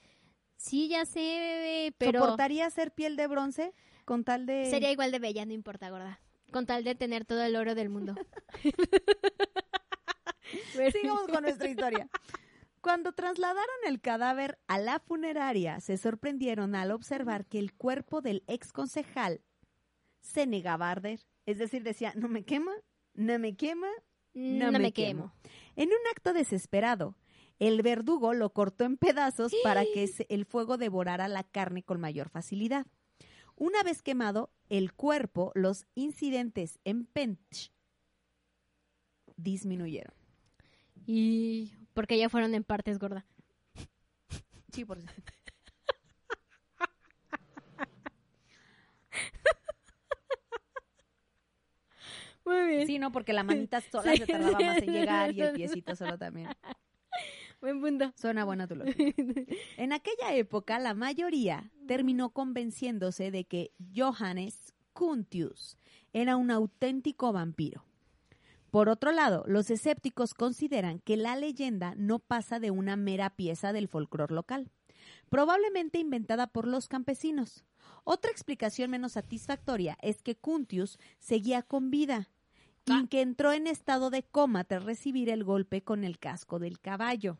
[0.56, 3.72] Sí, ya sé, bebé, pero ¿Soportaría ser piel de bronce
[4.06, 4.66] con tal de...
[4.70, 6.18] sería igual de bella, no importa, gorda.
[6.52, 8.14] Con tal de tener todo el oro del mundo.
[10.92, 12.08] Sigamos con nuestra historia.
[12.80, 18.44] Cuando trasladaron el cadáver a la funeraria, se sorprendieron al observar que el cuerpo del
[18.46, 19.40] ex concejal
[20.20, 21.20] se negaba a arder.
[21.46, 22.72] Es decir, decía, no me quema,
[23.14, 23.88] no me quema.
[24.34, 25.32] No, me, quemo.
[25.76, 27.16] En un acto desesperado,
[27.58, 32.28] el verdugo lo cortó en pedazos para que el fuego devorara la carne con mayor
[32.28, 32.86] facilidad.
[33.56, 37.72] Una vez quemado el cuerpo, los incidentes en Pench
[39.36, 40.14] disminuyeron.
[41.06, 43.24] Y porque ya fueron en partes, gorda.
[44.72, 44.98] Sí, por
[52.44, 52.86] Muy bien.
[52.86, 55.96] Sí, no, porque la manita sola Sí, se tardaba más en llegar y el piecito
[55.96, 56.50] solo también.
[57.66, 58.12] Buen punto.
[58.14, 58.96] Suena buena tu lógica.
[59.76, 65.76] En aquella época, la mayoría terminó convenciéndose de que Johannes Kuntius
[66.12, 67.84] era un auténtico vampiro.
[68.70, 73.72] Por otro lado, los escépticos consideran que la leyenda no pasa de una mera pieza
[73.72, 74.70] del folclore local,
[75.28, 77.64] probablemente inventada por los campesinos.
[78.04, 82.28] Otra explicación menos satisfactoria es que Kuntius seguía con vida
[82.84, 83.06] y Ah.
[83.10, 87.38] que entró en estado de coma tras recibir el golpe con el casco del caballo.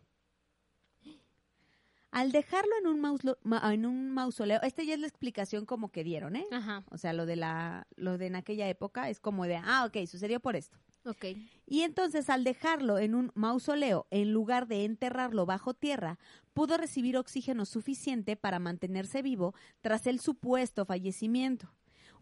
[2.11, 5.91] Al dejarlo en un, mauslo- ma- en un mausoleo, esta ya es la explicación como
[5.91, 6.47] que dieron, ¿eh?
[6.51, 9.85] Ajá, O sea, lo de la, lo de en aquella época es como de, ah,
[9.87, 10.79] ok, sucedió por esto.
[11.05, 11.25] ok.
[11.67, 16.19] Y entonces al dejarlo en un mausoleo, en lugar de enterrarlo bajo tierra,
[16.55, 21.76] pudo recibir oxígeno suficiente para mantenerse vivo tras el supuesto fallecimiento.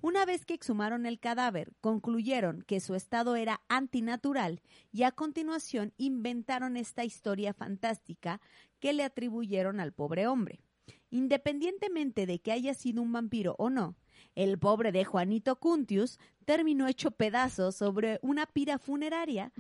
[0.05, 4.61] Una vez que exhumaron el cadáver, concluyeron que su estado era antinatural
[4.93, 8.43] y a continuación inventaron esta historia fantástica
[8.81, 10.61] que le atribuyeron al pobre hombre.
[11.09, 13.97] Independientemente de que haya sido un vampiro o no,
[14.35, 19.53] el pobre de Juanito Cuntius terminó hecho pedazos sobre una pira funeraria.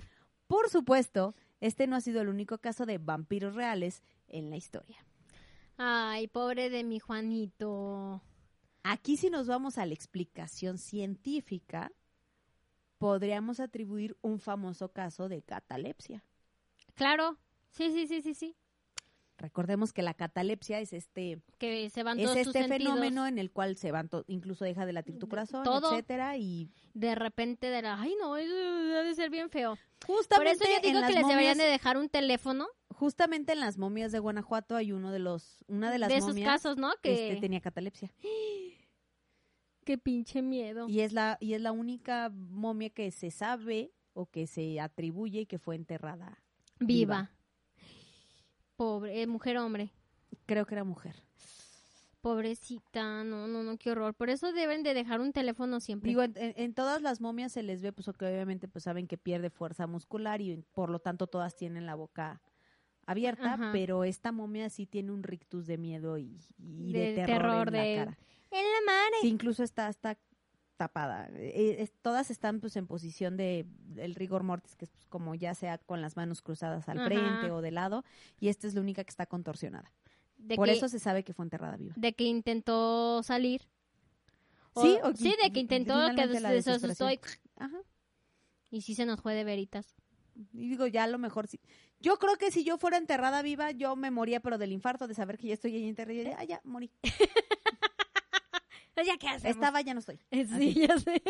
[0.46, 5.06] Por supuesto, este no ha sido el único caso de vampiros reales en la historia.
[5.78, 8.20] Ay, pobre de mi Juanito.
[8.86, 11.90] Aquí si nos vamos a la explicación científica,
[12.98, 16.22] podríamos atribuir un famoso caso de catalepsia.
[16.94, 17.38] Claro,
[17.70, 18.56] sí, sí, sí, sí, sí.
[19.36, 22.92] Recordemos que la catalepsia es este Que se van es todos tus este sentidos.
[22.92, 25.90] fenómeno en el cual se van to- incluso deja de latir tu corazón, todo.
[25.90, 29.76] etcétera y De repente de la, ay no, eso debe ser bien feo.
[30.06, 33.76] Por justamente eso yo digo que les deberían de dejar un teléfono justamente en las
[33.76, 36.92] momias de Guanajuato hay uno de los una de las de esos momias casos, ¿no?
[37.02, 38.12] Que este, tenía catalepsia
[39.84, 40.88] qué pinche miedo.
[40.88, 45.46] y es la y es la única momia que se sabe o que se atribuye
[45.46, 46.42] que fue enterrada
[46.80, 47.30] Viva.
[48.76, 49.92] Pobre, eh, mujer hombre.
[50.46, 51.22] creo que era mujer
[52.20, 54.14] Pobrecita, no, no, no, qué horror.
[54.14, 56.08] Por eso deben de dejar un teléfono siempre.
[56.08, 59.06] digo en, en- en todas las momias se les ve pues que obviamente pues saben
[59.06, 62.40] que pierde fuerza muscular y por lo tanto todas tienen la boca
[63.04, 63.70] abierta Ajá.
[63.72, 67.68] pero esta momia sí tiene un rictus de miedo y, y de, De terror, terror,
[67.68, 68.18] en de- la cara
[68.58, 69.16] en la madre.
[69.20, 70.18] Sí, incluso está, está
[70.76, 71.28] tapada.
[71.34, 75.34] Eh, es- todas están pues en posición de el rigor mortis, que es pues, como
[75.34, 77.06] ya sea con las manos cruzadas al Ajá.
[77.06, 78.04] frente o de lado,
[78.40, 79.92] y esta es la única que está contorsionada.
[80.36, 81.94] De Por que, eso se sabe que fue enterrada viva.
[81.96, 83.62] de que intentó salir.
[84.74, 87.20] O- Sí, o sí, de que intentó que finalmente la se se asustó y.
[87.56, 87.78] Ajá.
[88.70, 89.94] y sí se nos fue de veritas.
[90.52, 91.60] Y digo, ya a lo mejor sí.
[92.00, 95.14] Yo creo que si yo fuera enterrada viva, yo me moría, pero del infarto de
[95.14, 96.20] saber que ya estoy ahí enterrada.
[96.20, 96.90] y Ah, ya, morí.
[99.04, 99.56] ¿Ya qué hacemos?
[99.56, 100.20] Estaba, ya no estoy.
[100.58, 101.22] Sí, ya sé.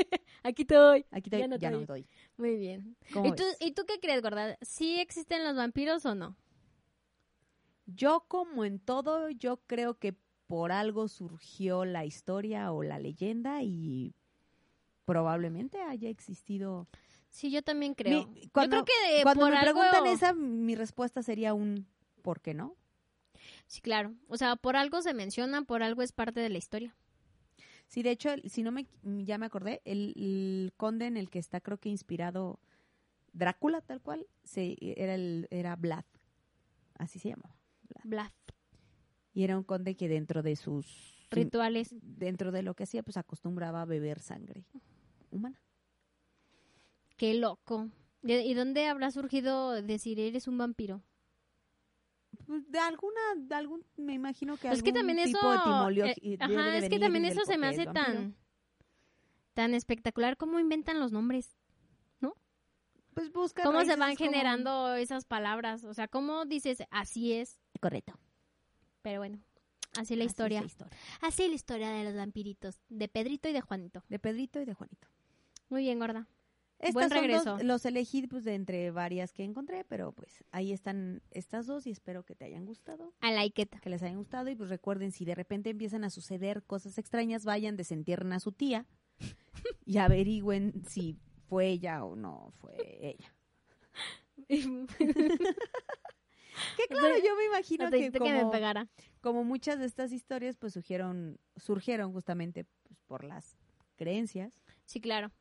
[0.42, 1.06] Aquí estoy.
[1.10, 2.00] Aquí estoy, Ya no ya no estoy.
[2.02, 2.16] estoy.
[2.36, 2.96] Muy bien.
[3.12, 3.56] ¿Cómo ¿Y tú, ves?
[3.60, 4.58] ¿Y tú qué crees, gorda?
[4.62, 6.36] ¿Sí existen los vampiros o no?
[7.86, 10.14] Yo, como en todo, yo creo que
[10.46, 14.14] por algo surgió la historia o la leyenda y
[15.04, 16.88] probablemente haya existido.
[17.28, 18.26] Sí, yo también creo.
[18.28, 19.80] Mi- cuando- yo creo que de- Cuando por me algo...
[19.80, 21.86] preguntan esa, mi respuesta sería un
[22.22, 22.76] ¿por qué no?
[23.66, 24.14] Sí, claro.
[24.28, 26.94] O sea, por algo se menciona, por algo es parte de la historia.
[27.88, 28.86] Sí, de hecho, si no me,
[29.24, 32.58] ya me acordé, el, el conde en el que está creo que inspirado
[33.32, 36.04] Drácula, tal cual, se, era, el, era Vlad,
[36.94, 37.56] así se llamaba.
[38.04, 38.32] Blas.
[39.32, 41.94] Y era un conde que dentro de sus Rituales.
[42.00, 44.64] dentro de lo que hacía, pues acostumbraba a beber sangre
[45.30, 45.60] humana.
[47.16, 47.88] Qué loco.
[48.22, 51.02] ¿De- ¿Y dónde habrá surgido decir eres un vampiro?
[52.46, 55.38] Pues, De alguna, de algún, me imagino que Es que también eso.
[55.38, 58.34] tipo eh, ajá, es que también eso se me hace tan.
[59.54, 60.36] tan espectacular.
[60.36, 61.54] ¿Cómo inventan los nombres?
[63.14, 65.84] Pues busca ¿Cómo se van como- generando esas palabras?
[65.84, 67.60] O sea, ¿cómo dices así es?
[67.80, 68.18] Correcto.
[69.02, 69.38] Pero bueno,
[69.96, 70.60] así la Así es historia.
[70.62, 70.98] la historia.
[71.20, 72.80] Así la historia de los vampiritos.
[72.88, 74.02] De Pedrito y de Juanito.
[74.08, 75.06] De Pedrito y de Juanito.
[75.68, 76.26] Muy bien, gorda.
[76.84, 77.44] Estas Buen son regreso.
[77.52, 81.86] dos- los elegí pues, de entre varias que encontré, pero pues ahí están estas dos
[81.86, 83.70] y espero que te hayan gustado, I like it.
[83.80, 87.44] que les hayan gustado y pues recuerden si de repente empiezan a suceder cosas extrañas,
[87.44, 88.86] vayan, desentierren a su tía
[89.86, 91.16] y averigüen si
[91.48, 93.34] fue ella o no fue ella.
[96.76, 98.88] Que claro, yo me imagino que hiciste que me como, pegara.
[99.20, 103.56] como muchas de estas historias pues surgieron, surgieron justamente pues, por las
[103.96, 104.62] creencias.
[104.84, 105.32] Sí, claro.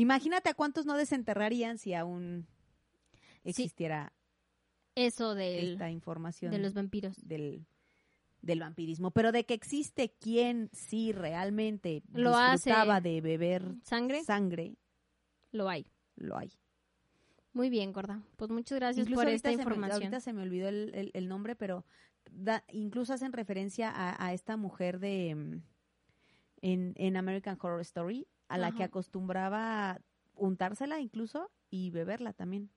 [0.00, 2.46] Imagínate a cuántos no desenterrarían si aún
[3.44, 4.12] existiera
[4.94, 7.16] Eso del, esta información de los vampiros.
[7.26, 7.66] del,
[8.42, 9.10] del vampirismo.
[9.10, 12.70] Pero de que existe quien sí realmente Lo hace.
[12.70, 14.22] disfrutaba de beber ¿Sangre?
[14.24, 14.76] sangre,
[15.52, 15.86] Lo hay.
[16.16, 16.52] lo hay.
[17.52, 18.22] Muy bien, gorda.
[18.36, 19.94] Pues muchas gracias Incluso por esta se me- información.
[19.94, 21.84] ahorita se me olvidó el, el- el nombre, pero
[22.30, 25.62] da- incluso hacen referencia a, a esta mujer de mm,
[26.60, 30.00] en, en American Horror Story, a la que acostumbraba
[30.34, 32.70] untársela incluso y beberla también.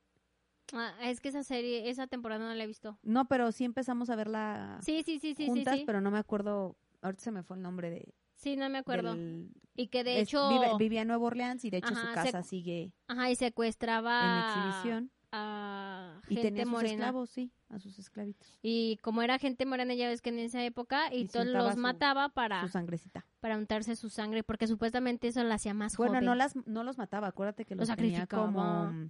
[0.73, 2.97] Ah, es que esa serie, esa temporada no la he visto.
[3.03, 5.85] No, pero sí empezamos a verla Sí, sí, sí, sí, juntas, sí, sí.
[5.85, 8.13] pero no me acuerdo, ahorita se me fue el nombre de...
[8.35, 9.15] Sí, no me acuerdo.
[9.15, 12.07] del- Y que de es- hecho, vive- vivía en Nueva Orleans y de hecho Ajá,
[12.09, 15.11] su casa sigue ajá, y secuestraba en exhibición.
[15.31, 16.93] A Y gente tenía sus morena.
[16.93, 18.59] esclavos, sí, a sus esclavitos.
[18.61, 21.73] Y como era gente morena, ya ves que en esa época, y, Y todos los
[21.73, 23.25] su- mataba para, Su sangrecita.
[23.39, 26.25] para untarse su sangre, porque supuestamente eso la hacía más Bueno, joven.
[26.25, 28.45] no, las, no los mataba, acuérdate que Los los, tenía sacrificaba.
[28.47, 29.09] como...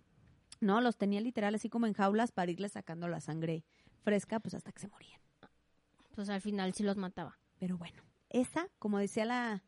[0.59, 3.65] No, los tenía literal así como en jaulas para irles sacando la sangre
[4.03, 5.19] fresca, pues hasta que se morían.
[6.13, 7.39] Pues al final sí los mataba.
[7.57, 9.63] Pero bueno, esa, como decía la,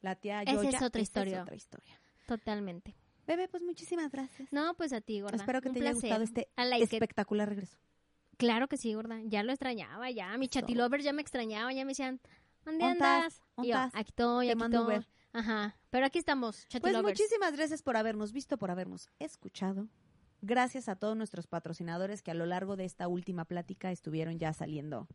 [0.00, 1.42] la tía Esa Yoya, es otra esa historia.
[1.42, 2.00] otra historia.
[2.26, 2.94] Totalmente.
[3.28, 4.52] Bebé, pues muchísimas gracias.
[4.52, 5.36] No, pues a ti, gorda.
[5.36, 6.92] Espero que Un te haya gustado este it.
[6.92, 7.76] espectacular regreso.
[8.38, 9.20] Claro que sí, gorda.
[9.24, 10.36] Ya lo extrañaba, ya.
[10.38, 10.52] Mi Eso.
[10.60, 12.20] chatilovers ya me extrañaban, ya me decían,
[12.64, 13.40] ¿dónde andas?
[13.58, 15.06] Y yo, aquí estoy, aquí estoy.
[15.34, 15.76] Ajá.
[15.90, 17.04] Pero aquí estamos, Pues chatilovers.
[17.20, 19.88] muchísimas gracias por habernos visto, por habernos escuchado.
[20.40, 24.52] Gracias a todos nuestros patrocinadores que a lo largo de esta última plática estuvieron ya
[24.52, 25.06] saliendo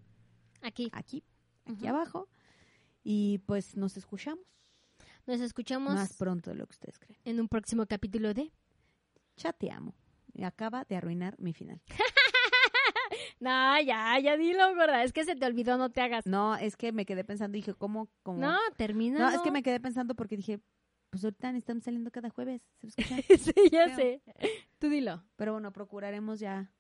[0.62, 0.90] Aquí.
[0.94, 1.24] aquí,
[1.66, 2.28] aquí abajo.
[3.04, 4.46] Y pues nos escuchamos
[5.26, 7.20] Nos escuchamos más pronto de lo que ustedes creen.
[7.24, 8.52] en un próximo capítulo de...
[9.38, 9.96] Chateamo.
[10.34, 11.82] Me acaba de arruinar mi final.
[13.40, 15.04] No, ya, ya dilo, gorda.
[15.04, 16.26] Es que se te olvidó, no te hagas.
[16.26, 18.10] No, es que me quedé pensando, dije, ¿cómo?
[18.24, 18.40] cómo?
[18.40, 19.20] No, termina.
[19.20, 20.62] No, es que me quedé pensando porque dije,
[21.10, 22.62] pues ahorita estamos saliendo cada jueves.
[22.80, 23.18] ¿se escucha?
[23.38, 24.22] sí, ya sé.
[24.80, 25.24] Tú dilo.
[25.36, 26.72] Pero bueno, procuraremos ya.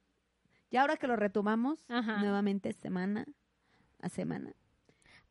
[0.71, 2.19] Ya ahora que lo retomamos Ajá.
[2.19, 3.25] nuevamente semana
[3.99, 4.55] a semana.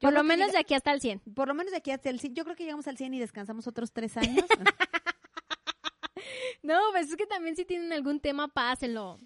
[0.03, 1.21] Por Yo lo menos llega- de aquí hasta el 100.
[1.35, 2.35] Por lo menos de aquí hasta el 100.
[2.35, 4.45] Yo creo que llegamos al 100 y descansamos otros tres años.
[6.63, 9.19] No, pues es que también si tienen algún tema, pásenlo.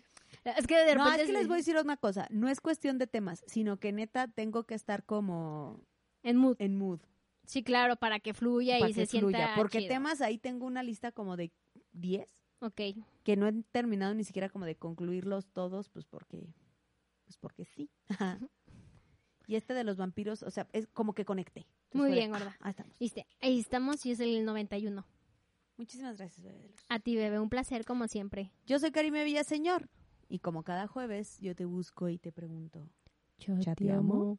[0.44, 1.22] Es que de no, repente...
[1.24, 2.26] es que les voy a decir una cosa.
[2.30, 5.80] No es cuestión de temas, sino que neta tengo que estar como
[6.22, 6.56] En mood.
[6.58, 7.00] en mood.
[7.46, 9.36] Sí, claro, para que fluya para y que se fluya.
[9.38, 9.88] sienta Porque chido.
[9.90, 11.52] temas ahí tengo una lista como de
[11.92, 12.26] 10
[12.60, 12.80] Ok.
[13.22, 16.46] que no he terminado ni siquiera como de concluirlos todos, pues porque,
[17.24, 17.90] pues porque sí.
[19.46, 21.66] Y este de los vampiros, o sea, es como que conecté.
[21.84, 22.56] Entonces Muy bien, gorda.
[22.60, 22.98] ah, ahí estamos.
[22.98, 25.06] Viste, ahí estamos y es el 91.
[25.76, 26.80] Muchísimas gracias, bebé de luz.
[26.88, 28.50] A ti, bebé, un placer como siempre.
[28.66, 29.88] Yo soy Karime Villaseñor
[30.28, 32.88] y como cada jueves yo te busco y te pregunto,
[33.38, 34.38] ¿ya te amo?